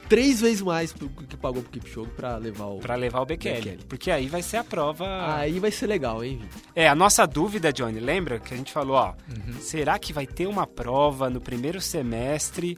três 0.10 0.40
vezes 0.40 0.62
mais 0.62 0.94
pro 0.94 1.10
que 1.10 1.36
pagou 1.36 1.62
pro 1.62 1.72
Kipchoge 1.72 2.10
pra 2.16 2.38
levar 2.38 2.66
o... 2.68 2.78
Pra 2.80 2.96
levar 2.96 3.20
o 3.22 3.26
Bekele. 3.26 3.56
Bekele. 3.56 3.84
Porque 3.90 4.10
aí 4.10 4.28
vai 4.28 4.42
ser 4.42 4.56
a 4.58 4.64
prova. 4.64 5.06
Aí 5.36 5.60
vai 5.60 5.70
ser 5.70 5.86
legal, 5.88 6.24
hein, 6.24 6.38
Vini? 6.38 6.50
É, 6.74 6.88
a 6.88 6.96
nossa 6.96 7.26
dúvida, 7.28 7.74
Johnny, 7.74 8.00
lembra 8.00 8.40
que 8.40 8.54
a 8.54 8.58
gente 8.58 8.72
falou, 8.72 8.96
ó, 8.96 9.10
Uhum. 9.30 9.60
será 9.60 10.00
que 10.00 10.14
vai 10.14 10.26
ter 10.26 10.48
uma 10.48 10.66
prova 10.66 11.30
no 11.30 11.42
primeiro 11.42 11.82
semestre 11.82 12.78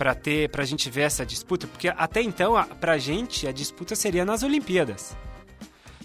Pra 0.00 0.14
ter, 0.14 0.48
pra 0.48 0.64
gente 0.64 0.88
ver 0.88 1.02
essa 1.02 1.26
disputa, 1.26 1.66
porque 1.66 1.88
até 1.88 2.22
então, 2.22 2.56
a- 2.56 2.64
pra 2.64 2.96
gente, 2.96 3.46
a 3.46 3.52
disputa 3.52 3.94
seria 3.94 4.24
nas 4.24 4.42
Olimpíadas. 4.42 5.14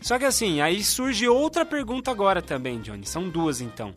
Só 0.02 0.20
que 0.20 0.25
assim, 0.25 0.60
aí 0.60 0.84
surge 0.84 1.30
outra 1.30 1.66
pergunta 1.66 2.12
agora 2.12 2.42
também, 2.42 2.82
Johnny. 2.82 3.06
São 3.06 3.30
duas 3.30 3.62
então. 3.62 3.96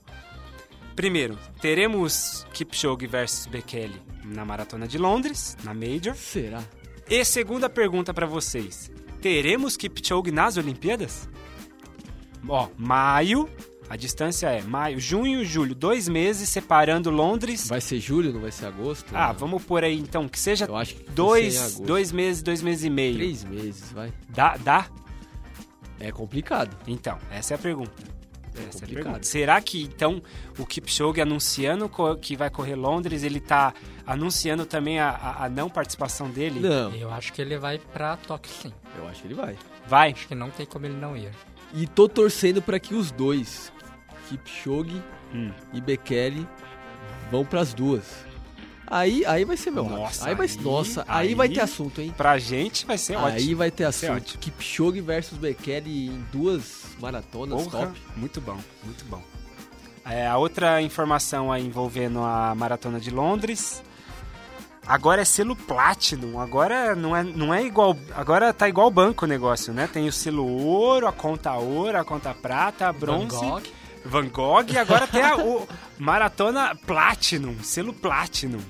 Primeiro, 0.95 1.37
teremos 1.61 2.47
Kipchoge 2.53 3.09
versus 3.09 3.47
Bekele 3.47 4.01
na 4.25 4.45
Maratona 4.45 4.87
de 4.87 4.99
Londres, 4.99 5.57
na 5.65 5.75
Major. 5.75 6.15
Será? 6.15 6.63
E 7.11 7.25
segunda 7.25 7.69
pergunta 7.69 8.15
pra 8.15 8.25
vocês: 8.25 8.93
teremos 9.21 9.77
Kipchoge 9.77 10.31
nas 10.31 10.57
Olimpíadas? 10.57 11.29
Ó, 12.49 12.69
maio, 12.79 13.49
a 13.91 13.97
distância 13.97 14.49
é 14.49 14.61
maio, 14.63 15.01
junho, 15.01 15.45
julho, 15.45 15.75
dois 15.75 16.09
meses 16.09 16.49
separando 16.49 17.11
Londres. 17.11 17.69
Vai 17.69 17.81
ser 17.81 17.99
julho, 18.01 18.33
não 18.33 18.41
vai 18.41 18.53
ser 18.53 18.67
agosto? 18.67 19.07
Ah, 19.15 19.29
Não. 19.29 19.35
vamos 19.35 19.65
por 19.65 19.83
aí 19.85 19.99
então, 19.99 20.29
que 20.29 20.39
seja 20.39 20.67
Eu 20.67 20.77
acho 20.77 20.95
que 20.97 21.11
dois, 21.11 21.79
dois 21.81 22.13
meses, 22.13 22.43
dois 22.43 22.61
meses 22.63 22.85
e 22.85 22.91
meio. 22.91 23.15
Três 23.17 23.45
meses, 23.45 23.91
vai. 23.93 24.13
Dá, 24.29 24.57
dá? 24.57 24.87
É 26.01 26.13
complicado. 26.13 26.77
Então, 26.87 27.19
essa 27.31 27.55
é 27.55 27.57
a 27.57 27.59
pergunta. 27.59 27.93
É 28.55 28.61
Essa 28.61 28.61
é 28.61 28.69
a 28.69 28.73
complicado. 28.73 29.05
pergunta. 29.05 29.23
Será 29.25 29.61
que 29.61 29.83
então 29.83 30.23
o 30.59 30.67
Kipchoge 30.67 31.21
anunciando 31.21 31.91
que 32.21 32.37
vai 32.37 32.51
correr 32.51 32.75
Londres, 32.75 33.23
ele 33.23 33.41
tá 33.41 33.73
anunciando 34.07 34.65
também 34.67 34.99
a, 34.99 35.11
a- 35.11 35.45
a 35.45 35.49
não 35.49 35.69
participação 35.71 36.29
dele? 36.31 36.61
Não, 36.61 36.93
Eu 36.95 37.11
acho 37.13 37.33
que 37.33 37.41
ele 37.41 37.57
vai 37.59 37.79
pra 37.79 38.17
Tóquio 38.17 38.51
sim. 38.53 38.73
eu 38.97 39.07
acho 39.09 39.23
que 39.23 39.29
ele 39.29 39.35
vai. 39.35 39.57
Vai? 39.87 40.13
Acho 40.13 40.27
que 40.29 40.35
não 40.35 40.51
tem 40.51 40.67
como 40.67 40.87
ele 40.87 40.97
não 40.97 41.17
ir. 41.17 41.31
E 41.75 41.87
tô 41.87 42.09
torcendo 42.09 42.61
pra 42.63 42.79
que 42.81 42.95
os 42.95 43.11
dois, 43.11 43.71
Kipchoge 44.29 45.03
Hum. 45.35 45.51
e 45.73 45.81
Bekele, 45.81 46.47
vão 47.31 47.45
pras 47.45 47.73
duas. 47.75 48.27
Aí, 48.91 49.23
aí 49.27 49.45
vai 49.45 49.57
ser 49.57 49.71
meu 49.71 49.85
Nossa, 49.85 50.27
aí 50.29 50.35
vai, 50.35 50.47
aí- 50.47 50.57
nossa, 50.63 51.05
aí, 51.07 51.35
vai 51.35 51.47
aí- 51.49 51.53
ter 51.55 51.61
assunto, 51.61 52.01
hein? 52.01 52.15
Pra 52.17 52.39
gente 52.39 52.87
vai 52.87 52.97
ser 52.97 53.17
Aí 53.19 53.35
ótimo. 53.35 53.57
vai 53.57 53.71
ter 53.71 53.85
assunto. 53.85 54.13
ótimo. 54.17 54.41
Kipchoge 54.41 55.01
versus 55.03 55.37
Bekele 55.37 56.07
em 56.07 56.25
duas 56.33 56.87
maratonas 56.99 57.65
Porra, 57.65 57.87
top. 57.89 58.01
muito 58.17 58.41
bom, 58.41 58.57
muito 58.83 59.05
bom. 59.05 59.23
É, 60.07 60.27
a 60.27 60.39
outra 60.39 60.81
informação 60.81 61.53
aí 61.53 61.67
envolvendo 61.67 62.21
a 62.21 62.55
Maratona 62.55 62.99
de 62.99 63.11
Londres. 63.11 63.83
Agora 64.87 65.21
é 65.21 65.25
selo 65.27 65.55
Platinum. 65.55 66.41
Agora 66.41 66.95
não 66.95 67.15
é, 67.15 67.23
não 67.23 67.53
é 67.53 67.63
igual. 67.63 67.95
Agora 68.15 68.55
tá 68.55 68.67
igual 68.71 68.91
banco 68.91 69.27
o 69.27 69.29
negócio, 69.29 69.75
né? 69.75 69.87
Tem 69.87 70.09
o 70.09 70.13
selo 70.13 70.47
ouro, 70.47 71.07
a 71.07 71.13
conta 71.13 71.53
ouro, 71.53 71.99
a 71.99 72.05
conta 72.07 72.33
prata, 72.33 72.89
a 72.89 72.93
bronze. 72.93 73.37
Gogh. 73.37 73.63
Van 74.09 74.27
Gogh 74.29 74.65
e 74.73 74.79
agora 74.79 75.07
tem 75.07 75.23
a 75.23 75.37
o 75.37 75.69
Maratona 75.99 76.75
Platinum, 76.75 77.63
selo 77.63 77.93
Platinum. 77.93 78.61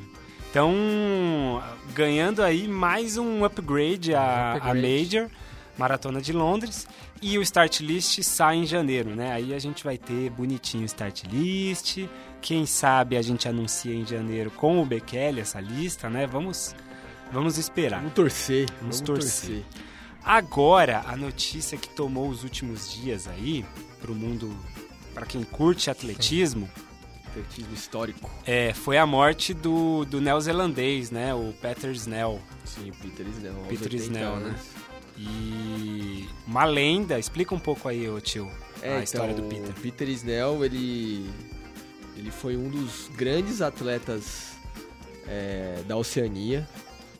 Então, 0.51 1.63
ganhando 1.95 2.43
aí 2.43 2.67
mais 2.67 3.17
um 3.17 3.45
upgrade 3.45 4.15
a, 4.15 4.55
Upgrade. 4.57 4.79
a 4.79 4.83
Major, 4.83 5.31
Maratona 5.79 6.21
de 6.21 6.33
Londres. 6.33 6.89
E 7.21 7.39
o 7.39 7.43
Start 7.43 7.81
List 7.81 8.23
sai 8.23 8.57
em 8.57 8.67
janeiro, 8.67 9.15
né? 9.15 9.33
Aí 9.33 9.55
a 9.55 9.59
gente 9.59 9.85
vai 9.85 9.97
ter 9.99 10.31
bonitinho 10.31 10.83
o 10.83 10.87
Start 10.87 11.25
List. 11.25 11.99
Quem 12.41 12.67
sabe 12.67 13.17
a 13.17 13.23
gente 13.23 13.49
anuncia 13.49 13.95
em 13.95 14.07
janeiro 14.07 14.51
com 14.51 14.81
o 14.81 14.87
Bekele 14.87 15.41
essa 15.41 15.61
lista, 15.61 16.09
né? 16.09 16.27
Vamos, 16.27 16.75
vamos 17.31 17.59
esperar. 17.59 17.99
Vamos 17.99 18.15
torcer. 18.15 18.67
Vamos 18.81 19.01
Vamos, 19.01 19.01
torcer. 19.01 19.63
torcer. 19.63 19.65
Agora, 20.25 21.05
a 21.07 21.17
notícia 21.17 21.79
que 21.79 21.89
tomou 21.89 22.29
os 22.29 22.43
últimos 22.43 22.93
dias 22.93 23.27
aí, 23.27 23.65
pro 24.01 24.15
mundo, 24.15 24.55
para 25.19 25.27
quem 25.27 25.43
curte 25.43 25.91
atletismo, 25.91 26.69
Atletismo 27.27 27.75
histórico. 27.75 28.31
é, 28.47 28.73
foi 28.73 28.97
a 28.99 29.05
morte 29.05 29.53
do, 29.53 30.05
do 30.05 30.21
neozelandês, 30.21 31.11
né? 31.11 31.35
O 31.35 31.53
Peter 31.61 31.91
Snell. 31.91 32.41
Sim, 32.65 32.91
o 32.91 32.95
Peter 32.95 33.27
Snell. 33.27 33.55
Peter 33.69 33.93
80 33.93 33.97
Snell, 33.97 34.37
né? 34.37 34.55
E 35.17 36.29
uma 36.47 36.65
lenda, 36.65 37.19
explica 37.19 37.53
um 37.55 37.59
pouco 37.59 37.89
aí, 37.89 38.09
ô 38.09 38.21
tio, 38.21 38.49
É, 38.81 38.99
a 38.99 39.03
história 39.03 39.33
então, 39.33 39.45
do 39.45 39.49
Peter. 39.55 39.71
O 39.71 39.81
Peter 39.81 40.09
Snell, 40.11 40.65
ele, 40.65 41.29
ele 42.17 42.31
foi 42.31 42.57
um 42.57 42.69
dos 42.71 43.09
grandes 43.17 43.61
atletas 43.61 44.53
é, 45.27 45.83
da 45.87 45.97
Oceania. 45.97 46.69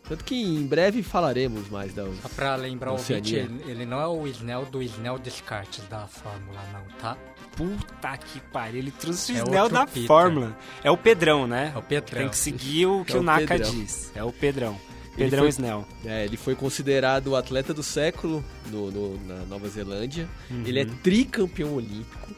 Tanto 0.09 0.25
que 0.25 0.35
em 0.37 0.65
breve 0.67 1.03
falaremos 1.03 1.69
mais 1.69 1.93
da 1.93 2.05
Só 2.23 2.29
pra 2.35 2.55
lembrar 2.57 2.91
o 2.91 2.93
ouvinte, 2.93 3.35
Oceania. 3.37 3.41
ele, 3.65 3.71
ele 3.73 3.85
não 3.87 4.01
é 4.01 4.07
o 4.07 4.27
Snell 4.29 4.65
do 4.65 4.81
Snell 4.83 5.19
Descartes 5.19 5.85
da 5.89 6.07
Fórmula, 6.07 6.63
não, 6.73 6.85
tá? 6.99 7.19
Puta 7.59 8.17
que 8.17 8.41
pariu, 8.53 8.79
ele 8.79 8.91
trouxe 8.93 9.33
o 9.33 9.37
É 9.37 9.39
Snell 9.43 9.63
outro 9.65 9.79
da 9.79 9.87
Peter. 9.87 10.07
Fórmula. 10.07 10.57
É 10.83 10.91
o 10.91 10.97
Pedrão, 10.97 11.47
né? 11.47 11.73
É 11.75 11.79
o 11.79 11.83
Petrão. 11.83 12.21
Tem 12.21 12.29
que 12.31 12.37
seguir 12.37 12.87
o 12.87 13.05
que 13.05 13.13
É 13.13 13.17
o 13.17 13.21
o 13.21 13.23
Naka 13.23 13.47
Pedrão. 13.49 13.71
diz. 13.73 14.13
É 14.15 14.23
o 14.25 14.33
Pedrão. 14.33 14.81
Pedrão 15.17 15.41
foi- 15.43 15.49
Snell. 15.51 15.85
É, 16.05 16.25
ele 16.25 16.37
foi 16.37 16.55
considerado 16.55 17.27
o 17.27 17.37
atleta 17.37 17.75
do 17.75 17.83
século 17.83 18.45
no, 18.71 18.91
no- 18.93 19.27
na 19.27 19.45
Nova 19.47 19.69
Zelândia. 19.69 20.29
Uhum. 20.49 20.63
Ele 20.65 20.79
é 20.79 20.85
tricampeão 20.85 21.75
olímpico. 21.75 22.31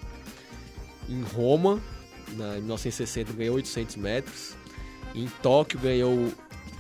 Em 1.09 1.23
Roma, 1.23 1.79
na, 2.37 2.57
em 2.57 2.61
1960, 2.63 3.33
ganhou 3.35 3.57
800 3.57 3.97
metros. 3.97 4.55
Em 5.15 5.27
Tóquio, 5.43 5.79
ganhou. 5.79 6.33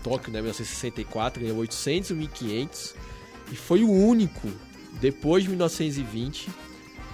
Tóquio, 0.02 0.32
né, 0.32 0.40
1964, 0.40 1.42
ganhou 1.42 1.58
800 1.58 2.10
e 2.10 2.14
1500. 2.14 2.94
E 3.52 3.56
foi 3.56 3.84
o 3.84 3.90
único, 3.90 4.48
depois 5.00 5.42
de 5.42 5.50
1920, 5.50 6.48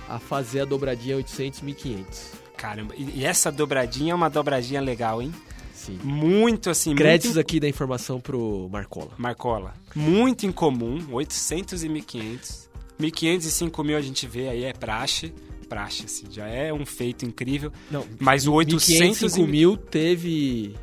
a 0.09 0.19
fazer 0.19 0.61
a 0.61 0.65
dobradinha 0.65 1.17
800 1.17 1.61
e 1.61 1.65
1500. 1.65 2.33
Caramba, 2.57 2.95
e 2.97 3.25
essa 3.25 3.53
dobradinha 3.53 4.13
é 4.13 4.15
uma 4.15 4.31
dobradinha 4.31 4.81
legal, 4.81 5.21
hein? 5.21 5.33
Sim. 5.75 5.99
Muito 6.03 6.71
assim, 6.71 6.95
Créditos 6.95 7.37
muito 7.37 7.41
aqui 7.41 7.61
da 7.61 7.69
informação 7.69 8.19
pro 8.21 8.69
Marcola. 8.73 9.11
Marcola. 9.19 9.75
Muito 9.95 10.47
incomum, 10.47 10.99
800 11.13 11.85
e 11.85 11.89
1500. 11.89 12.67
1500 12.99 13.47
e 13.47 13.51
5000 13.51 13.97
a 13.97 14.01
gente 14.01 14.27
vê 14.27 14.49
aí, 14.49 14.65
é 14.65 14.73
praxe. 14.73 15.33
Praxe, 15.69 16.05
assim, 16.07 16.27
já 16.31 16.47
é 16.47 16.73
um 16.73 16.87
feito 16.87 17.27
incrível. 17.27 17.73
Não, 17.91 18.07
Mas 18.21 18.47
o 18.47 18.53
800 18.53 19.19
500 19.19 19.37
e... 19.37 19.43
mil 19.43 19.77
teve. 19.77 20.75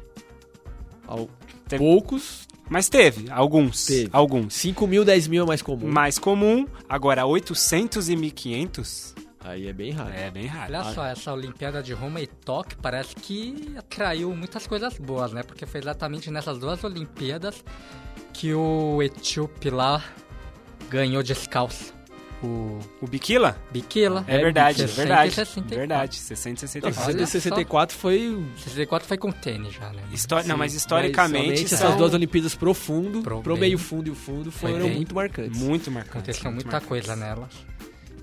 al- 1.08 1.30
Teve- 1.68 1.84
Poucos. 1.84 2.48
Mas 2.70 2.90
teve, 2.90 3.30
alguns. 3.30 3.86
Teve. 3.86 4.10
Alguns. 4.12 4.54
5 4.56 4.88
mil, 4.88 5.04
10 5.06 5.28
mil 5.28 5.44
é 5.44 5.48
mais 5.48 5.62
comum. 5.62 5.88
Mais 5.88 6.18
comum, 6.18 6.68
agora 6.88 7.26
800 7.26 8.10
e 8.10 8.16
1500 8.16 9.16
Aí 9.46 9.68
é 9.68 9.74
bem 9.74 9.92
raro. 9.92 10.14
é 10.14 10.32
bem 10.32 10.46
raro. 10.46 10.74
Olha 10.74 10.94
só, 10.94 11.06
essa 11.06 11.34
Olimpíada 11.34 11.84
de 11.84 11.94
Roma 11.94 12.22
e 12.22 12.28
Tóquio 12.28 12.78
parece 12.82 13.14
que 13.14 13.76
atraiu 13.78 14.34
muitas 14.34 14.66
coisas 14.66 14.98
boas, 14.98 15.34
né? 15.34 15.44
Porque 15.44 15.66
foi 15.66 15.82
exatamente 15.82 16.32
nessas 16.32 16.58
duas 16.58 16.82
Olimpíadas 16.84 17.64
que 18.32 18.54
o 18.54 19.04
etíope 19.04 19.70
lá 19.70 20.02
ganhou 20.90 21.22
descalço. 21.22 21.94
O 22.44 22.80
O 23.02 23.08
Bikila? 23.08 23.58
Bikila. 23.72 24.26
É, 24.28 24.38
verdade, 24.38 24.84
é 24.84 24.88
60 24.88 25.02
e 25.02 25.06
verdade. 25.06 25.34
64. 25.34 25.78
Verdade, 25.78 26.18
Não, 26.20 26.28
664. 26.28 27.14
Olha 27.16 27.26
64 27.28 27.98
foi. 27.98 28.46
64 28.58 29.08
foi 29.08 29.18
com 29.18 29.32
tênis 29.32 29.74
já, 29.74 29.90
né? 29.92 30.04
História, 30.12 30.48
não, 30.48 30.58
mas 30.58 30.72
Sim, 30.74 30.78
historicamente 30.80 31.62
mas 31.62 31.70
são 31.70 31.88
essas 31.88 31.96
duas 31.98 32.14
Olimpíadas 32.14 32.54
pro 32.56 32.74
fundo, 32.74 33.22
Pro 33.22 33.42
pro, 33.42 33.58
meio 33.58 33.78
fundo 33.78 34.08
e 34.08 34.12
o 34.12 34.16
fundo 34.16 34.52
foram 34.52 34.80
bem. 34.88 34.96
muito 34.96 35.16
marcantes. 35.16 35.58
muito 35.58 35.90
marcantes. 35.90 36.16
Aconteceu 36.18 36.52
muito 36.52 36.66
muita 36.66 36.72
marcantes. 36.80 36.88
coisa 37.08 37.16
nelas. 37.16 37.50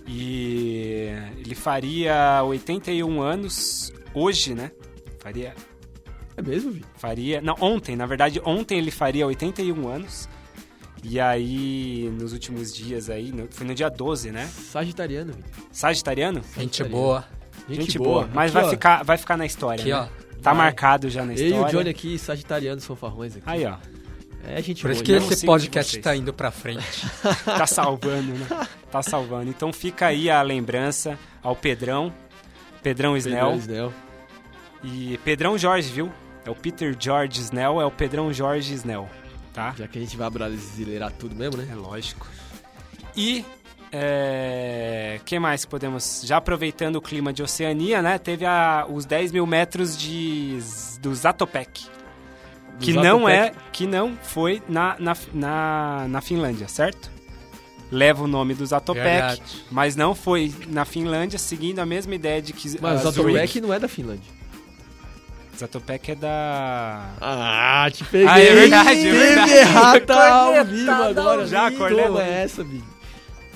E 0.06 1.06
ele 1.38 1.54
faria 1.54 2.42
81 2.44 3.20
anos 3.22 3.92
hoje, 4.12 4.54
né? 4.54 4.70
Faria. 5.20 5.54
É 6.36 6.42
mesmo, 6.42 6.72
Vi? 6.72 6.84
Faria. 6.96 7.40
Não, 7.40 7.54
ontem, 7.60 7.94
na 7.96 8.06
verdade, 8.06 8.40
ontem 8.44 8.78
ele 8.78 8.90
faria 8.90 9.26
81 9.26 9.88
anos. 9.88 10.28
E 11.02 11.18
aí, 11.18 12.12
nos 12.20 12.32
últimos 12.32 12.74
dias 12.74 13.08
aí, 13.08 13.32
no- 13.32 13.48
foi 13.50 13.66
no 13.66 13.74
dia 13.74 13.88
12, 13.88 14.30
né? 14.30 14.46
Sagitariano, 14.46 15.32
Vi. 15.32 15.44
Sagitariano? 15.72 16.42
Gente 16.56 16.84
boa. 16.84 17.24
Gente, 17.68 17.98
boa. 17.98 18.28
Mas 18.34 18.50
Aqui, 18.50 18.54
vai, 18.54 18.64
ó, 18.64 18.70
ficar, 18.70 19.04
vai 19.04 19.16
ficar 19.16 19.36
na 19.36 19.46
história. 19.46 19.80
Aqui, 19.80 19.90
né? 19.90 19.96
ó. 19.96 20.20
Tá 20.42 20.52
Vai. 20.52 20.64
marcado 20.64 21.08
já 21.10 21.24
na 21.24 21.32
Eu 21.34 21.38
e 21.38 21.44
história. 21.50 21.66
o 21.66 21.70
Johnny 21.70 21.90
aqui, 21.90 22.18
Sagitarianos 22.18 22.84
fanfarrões 22.84 23.36
aqui. 23.36 23.44
Aí, 23.46 23.64
ó. 23.66 23.76
É 24.42 24.60
gente 24.62 24.80
Por 24.82 24.90
isso 24.90 25.04
boa, 25.04 25.20
que 25.20 25.34
esse 25.34 25.44
podcast 25.46 25.98
tá 26.00 26.16
indo 26.16 26.32
pra 26.32 26.50
frente. 26.50 27.06
Tá 27.44 27.66
salvando, 27.66 28.32
né? 28.32 28.66
Tá 28.90 29.02
salvando. 29.02 29.50
Então 29.50 29.70
fica 29.72 30.06
aí 30.06 30.30
a 30.30 30.40
lembrança 30.42 31.18
ao 31.42 31.54
Pedrão. 31.54 32.12
Pedrão 32.82 33.16
Snell. 33.18 33.46
Pedro 33.50 33.60
Snell. 33.60 33.92
E 34.82 35.18
Pedrão 35.24 35.58
Jorge, 35.58 35.90
viu? 35.92 36.10
É 36.44 36.50
o 36.50 36.54
Peter 36.54 36.96
George 36.98 37.38
Snell, 37.42 37.80
é 37.80 37.84
o 37.84 37.90
Pedrão 37.90 38.32
Jorge 38.32 38.72
Snell, 38.72 39.06
tá? 39.52 39.74
Já 39.76 39.86
que 39.88 39.98
a 39.98 40.00
gente 40.00 40.16
vai 40.16 40.28
brasileirar 40.30 41.12
tudo 41.12 41.34
mesmo, 41.34 41.60
É 41.60 41.64
né? 41.64 41.74
lógico. 41.74 42.26
E 43.16 43.44
é, 43.92 45.20
que 45.24 45.38
mais 45.38 45.64
podemos? 45.64 46.22
Já 46.24 46.36
aproveitando 46.36 46.96
o 46.96 47.00
clima 47.02 47.32
de 47.32 47.42
Oceania, 47.42 48.00
né? 48.00 48.18
Teve 48.18 48.44
a, 48.46 48.86
os 48.88 49.04
10 49.04 49.32
mil 49.32 49.46
metros 49.46 49.96
de, 49.96 50.58
do 51.00 51.14
Zatopek. 51.14 51.86
Do 52.78 52.84
Que 52.84 52.92
não 52.92 53.28
é, 53.28 53.52
que 53.72 53.86
não 53.86 54.16
foi 54.22 54.62
na, 54.68 54.96
na, 54.98 55.16
na, 55.34 56.06
na 56.08 56.20
Finlândia, 56.20 56.66
certo? 56.68 57.10
Leva 57.90 58.22
o 58.22 58.26
nome 58.28 58.54
do 58.54 58.64
Zatopek, 58.64 59.02
Verdade. 59.04 59.42
mas 59.70 59.96
não 59.96 60.14
foi 60.14 60.54
na 60.68 60.84
Finlândia, 60.84 61.38
seguindo 61.38 61.80
a 61.80 61.86
mesma 61.86 62.14
ideia 62.14 62.40
de 62.40 62.52
que 62.52 62.68
Mas 62.80 63.04
o 63.04 63.10
Zurich- 63.10 63.32
Zatopek 63.32 63.60
não 63.60 63.74
é 63.74 63.78
da 63.80 63.88
Finlândia. 63.88 64.39
Zatopek 65.60 66.12
é 66.12 66.14
da. 66.14 67.10
Ah, 67.20 67.88
te 67.92 68.04
peguei. 68.04 68.26
Ah, 68.28 68.40
é 68.40 68.54
verdade, 68.54 69.08
é 69.08 69.12
verdade. 69.12 69.52
errada 69.52 70.14
ao 70.32 70.64
vivo 70.64 70.90
agora. 70.90 71.46
Já, 71.46 71.70
corneta. 71.70 72.22
essa, 72.22 72.64
bicho. 72.64 72.84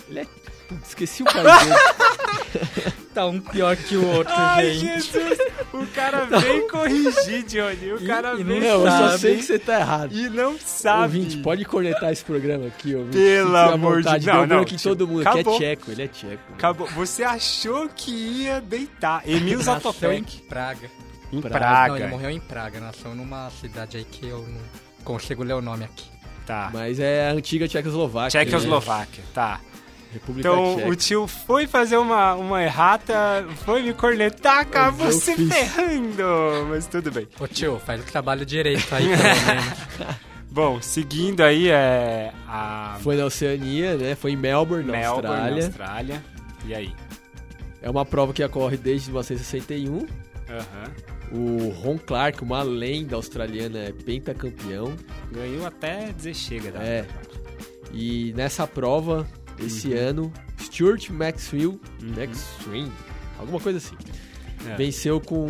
Ele 0.08 0.20
é... 0.20 0.26
Putz, 0.68 0.88
esqueci 0.88 1.22
o 1.22 1.26
pai 1.26 1.42
dele. 1.42 2.94
Tá 3.14 3.26
um 3.26 3.40
pior 3.40 3.76
que 3.76 3.96
o 3.96 4.04
outro, 4.08 4.32
Ai, 4.36 4.72
gente. 4.74 5.02
Jesus! 5.12 5.38
O 5.72 5.84
cara 5.88 6.24
vem 6.24 6.68
corrigir, 6.68 7.42
Johnny. 7.44 7.92
O 7.92 8.02
E- 8.02 8.06
cara 8.06 8.34
e 8.38 8.44
vem. 8.44 8.60
Não, 8.60 8.66
eu 8.84 8.90
só 8.90 9.08
sabe. 9.08 9.18
sei 9.18 9.36
que 9.36 9.42
você 9.42 9.58
tá 9.58 9.80
errado. 9.80 10.12
E 10.14 10.28
não 10.28 10.56
sabe. 10.58 11.02
Ouvinte, 11.18 11.36
pode 11.38 11.64
cornetar 11.64 12.12
esse 12.12 12.24
programa 12.24 12.66
aqui, 12.68 12.94
ouvinte. 12.94 13.16
Pelo 13.16 13.56
amor 13.56 14.02
de. 14.02 14.08
Deus. 14.10 14.24
Deu 14.24 14.34
Não, 14.34 14.46
branco 14.46 14.70
não, 14.70 14.76
em 14.76 14.78
todo 14.80 15.06
mundo, 15.08 15.22
que 15.22 15.28
acabou. 15.28 15.54
é 15.56 15.58
tcheco, 15.58 15.90
ele 15.90 16.02
é 16.02 16.08
tcheco. 16.08 16.42
Acabou. 16.54 16.86
Você 16.88 17.24
achou 17.24 17.88
que 17.88 18.10
ia 18.12 18.60
deitar. 18.60 19.22
Emil 19.28 19.60
Zatopek. 19.62 20.42
Praga. 20.42 20.88
Em 21.36 21.40
Praga. 21.40 21.58
Praga. 21.58 21.88
Não, 21.88 21.96
ele 21.98 22.06
morreu 22.08 22.30
em 22.30 22.40
Praga. 22.40 22.80
Nasceu 22.80 23.14
numa 23.14 23.50
cidade 23.50 23.96
aí 23.96 24.04
que 24.04 24.26
eu 24.26 24.38
não 24.46 24.60
consigo 25.04 25.42
ler 25.42 25.54
o 25.54 25.60
nome 25.62 25.84
aqui. 25.84 26.06
Tá. 26.46 26.70
Mas 26.72 27.00
é 27.00 27.28
a 27.28 27.32
antiga 27.32 27.66
Tchecoslováquia. 27.66 28.38
né? 28.40 28.44
Tchecoslováquia, 28.46 29.24
tá. 29.32 29.60
República 30.12 30.48
Então 30.48 30.76
Tcheca. 30.76 30.88
o 30.88 30.94
tio 30.96 31.26
foi 31.26 31.66
fazer 31.66 31.96
uma, 31.96 32.34
uma 32.34 32.62
errata, 32.62 33.44
foi 33.64 33.82
me 33.82 33.92
cornetar, 33.94 34.58
acabou 34.60 35.10
se 35.10 35.34
fiz. 35.34 35.48
ferrando. 35.52 36.66
Mas 36.68 36.86
tudo 36.86 37.10
bem. 37.10 37.26
Ô 37.40 37.48
tio, 37.48 37.80
faz 37.84 38.00
o 38.00 38.04
trabalho 38.04 38.44
direito 38.46 38.94
aí, 38.94 39.04
pelo 39.08 39.22
menos. 39.22 40.16
Bom, 40.52 40.80
seguindo 40.80 41.40
aí 41.42 41.68
é 41.68 42.30
a 42.46 42.96
Foi 43.00 43.16
na 43.16 43.24
Oceania, 43.24 43.96
né? 43.96 44.14
Foi 44.14 44.30
em 44.32 44.36
Melbourne, 44.36 44.84
na 44.86 44.92
Melbourne, 44.98 45.26
Austrália. 45.26 45.58
na 45.60 45.66
Austrália. 45.66 46.24
E 46.64 46.74
aí? 46.74 46.94
É 47.82 47.90
uma 47.90 48.04
prova 48.04 48.32
que 48.32 48.44
ocorre 48.44 48.76
desde 48.76 49.08
1961. 49.08 50.06
Aham. 50.48 50.90
O 51.34 51.70
Ron 51.70 51.98
Clark, 51.98 52.42
uma 52.44 52.62
lenda 52.62 53.16
australiana, 53.16 53.78
é 53.80 53.92
pentacampeão. 53.92 54.94
Ganhou 55.32 55.66
até 55.66 56.12
dizer 56.12 56.34
chega. 56.34 56.70
Da 56.70 56.82
É. 56.82 57.06
E 57.92 58.32
nessa 58.36 58.66
prova, 58.66 59.26
esse 59.58 59.88
Uhum. 59.88 59.98
ano, 59.98 60.32
Stuart 60.60 61.10
Maxwell, 61.10 61.80
Maxwell, 62.16 62.88
alguma 63.38 63.58
coisa 63.60 63.78
assim, 63.78 63.96
É. 64.68 64.76
venceu 64.76 65.20
com 65.20 65.46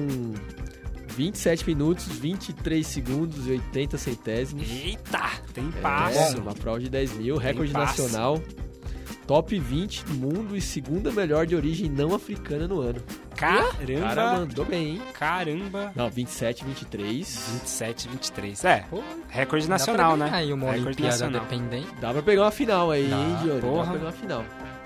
27 1.16 1.66
minutos, 1.66 2.06
23 2.06 2.86
segundos 2.86 3.46
e 3.46 3.50
80 3.52 3.96
centésimos. 3.98 4.68
Eita, 4.68 5.30
tem 5.52 5.68
É, 5.68 5.80
passo. 5.80 6.38
uma 6.40 6.54
prova 6.54 6.80
de 6.80 6.88
10 6.90 7.12
mil, 7.16 7.36
recorde 7.36 7.72
nacional. 7.72 8.42
Top 9.26 9.58
20 9.58 10.04
do 10.04 10.14
mundo 10.14 10.54
e 10.56 10.60
segunda 10.60 11.10
melhor 11.10 11.46
de 11.46 11.56
origem 11.56 11.88
não 11.88 12.14
africana 12.14 12.68
no 12.68 12.80
ano. 12.80 13.00
O 13.34 13.36
cara 13.36 14.14
Caramba. 14.14 14.38
mandou 14.40 14.64
bem, 14.64 14.86
hein? 14.90 15.02
Caramba. 15.12 15.92
Não, 15.96 16.08
27, 16.08 16.64
23. 16.64 17.48
27, 17.52 18.08
23. 18.08 18.64
É, 18.64 18.84
Pô, 18.88 19.02
recorde 19.28 19.66
dá 19.66 19.74
nacional, 19.74 20.16
pra 20.16 20.26
né? 20.26 20.30
Aí 20.36 20.52
uma 20.52 20.66
Recorde 20.66 20.86
Olimpíada 20.86 21.10
nacional. 21.12 21.40
dependente. 21.42 21.88
Dá 22.00 22.12
pra 22.12 22.22
pegar 22.22 22.42
uma 22.42 22.50
final 22.50 22.90
aí, 22.90 23.08
Dá, 23.08 23.16
hein, 23.16 23.36
Johnny? 23.42 23.60
Dá 23.60 23.66
porra. 23.66 23.84
pra 23.84 23.92
pegar 23.94 24.04
uma 24.06 24.12
final. 24.12 24.44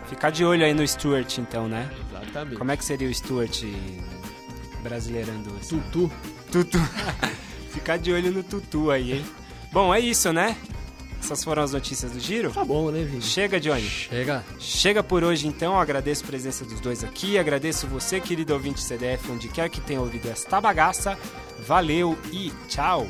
Ficar 0.09 0.31
de 0.31 0.45
olho 0.45 0.65
aí 0.65 0.73
no 0.73 0.87
Stuart, 0.89 1.39
então, 1.39 1.69
né? 1.69 1.89
Exatamente. 2.11 2.57
Como 2.57 2.71
é 2.73 2.77
que 2.77 2.85
seria 2.85 3.09
o 3.09 3.15
Stuart 3.15 3.63
brasileirando 4.83 5.55
assim? 5.61 5.81
Tutu. 5.93 6.11
Tutu. 6.51 6.79
Ficar 7.71 7.99
de 7.99 8.13
olho 8.13 8.31
no 8.33 8.43
Tutu 8.43 8.91
aí, 8.91 9.13
hein? 9.13 9.25
Bom, 9.71 9.95
é 9.95 10.01
isso, 10.01 10.33
né? 10.33 10.57
Essas 11.29 11.45
foram 11.45 11.63
as 11.63 11.73
notícias 11.73 12.11
do 12.11 12.19
Giro. 12.19 12.51
Tá 12.51 12.65
bom, 12.65 12.91
né, 12.91 13.05
Vini? 13.05 13.21
Chega, 13.21 13.61
Johnny. 13.61 13.83
Chega. 13.83 14.43
Chega 14.59 15.03
por 15.03 15.23
hoje, 15.23 15.47
então. 15.47 15.79
Agradeço 15.79 16.25
a 16.25 16.27
presença 16.27 16.65
dos 16.65 16.81
dois 16.81 17.05
aqui. 17.05 17.37
Agradeço 17.37 17.87
você, 17.87 18.19
querido 18.19 18.55
ouvinte 18.55 18.81
CDF, 18.81 19.31
onde 19.31 19.47
quer 19.49 19.69
que 19.69 19.79
tenha 19.79 20.01
ouvido 20.01 20.27
esta 20.31 20.59
bagaça. 20.59 21.19
Valeu 21.67 22.17
e 22.33 22.51
tchau! 22.67 23.07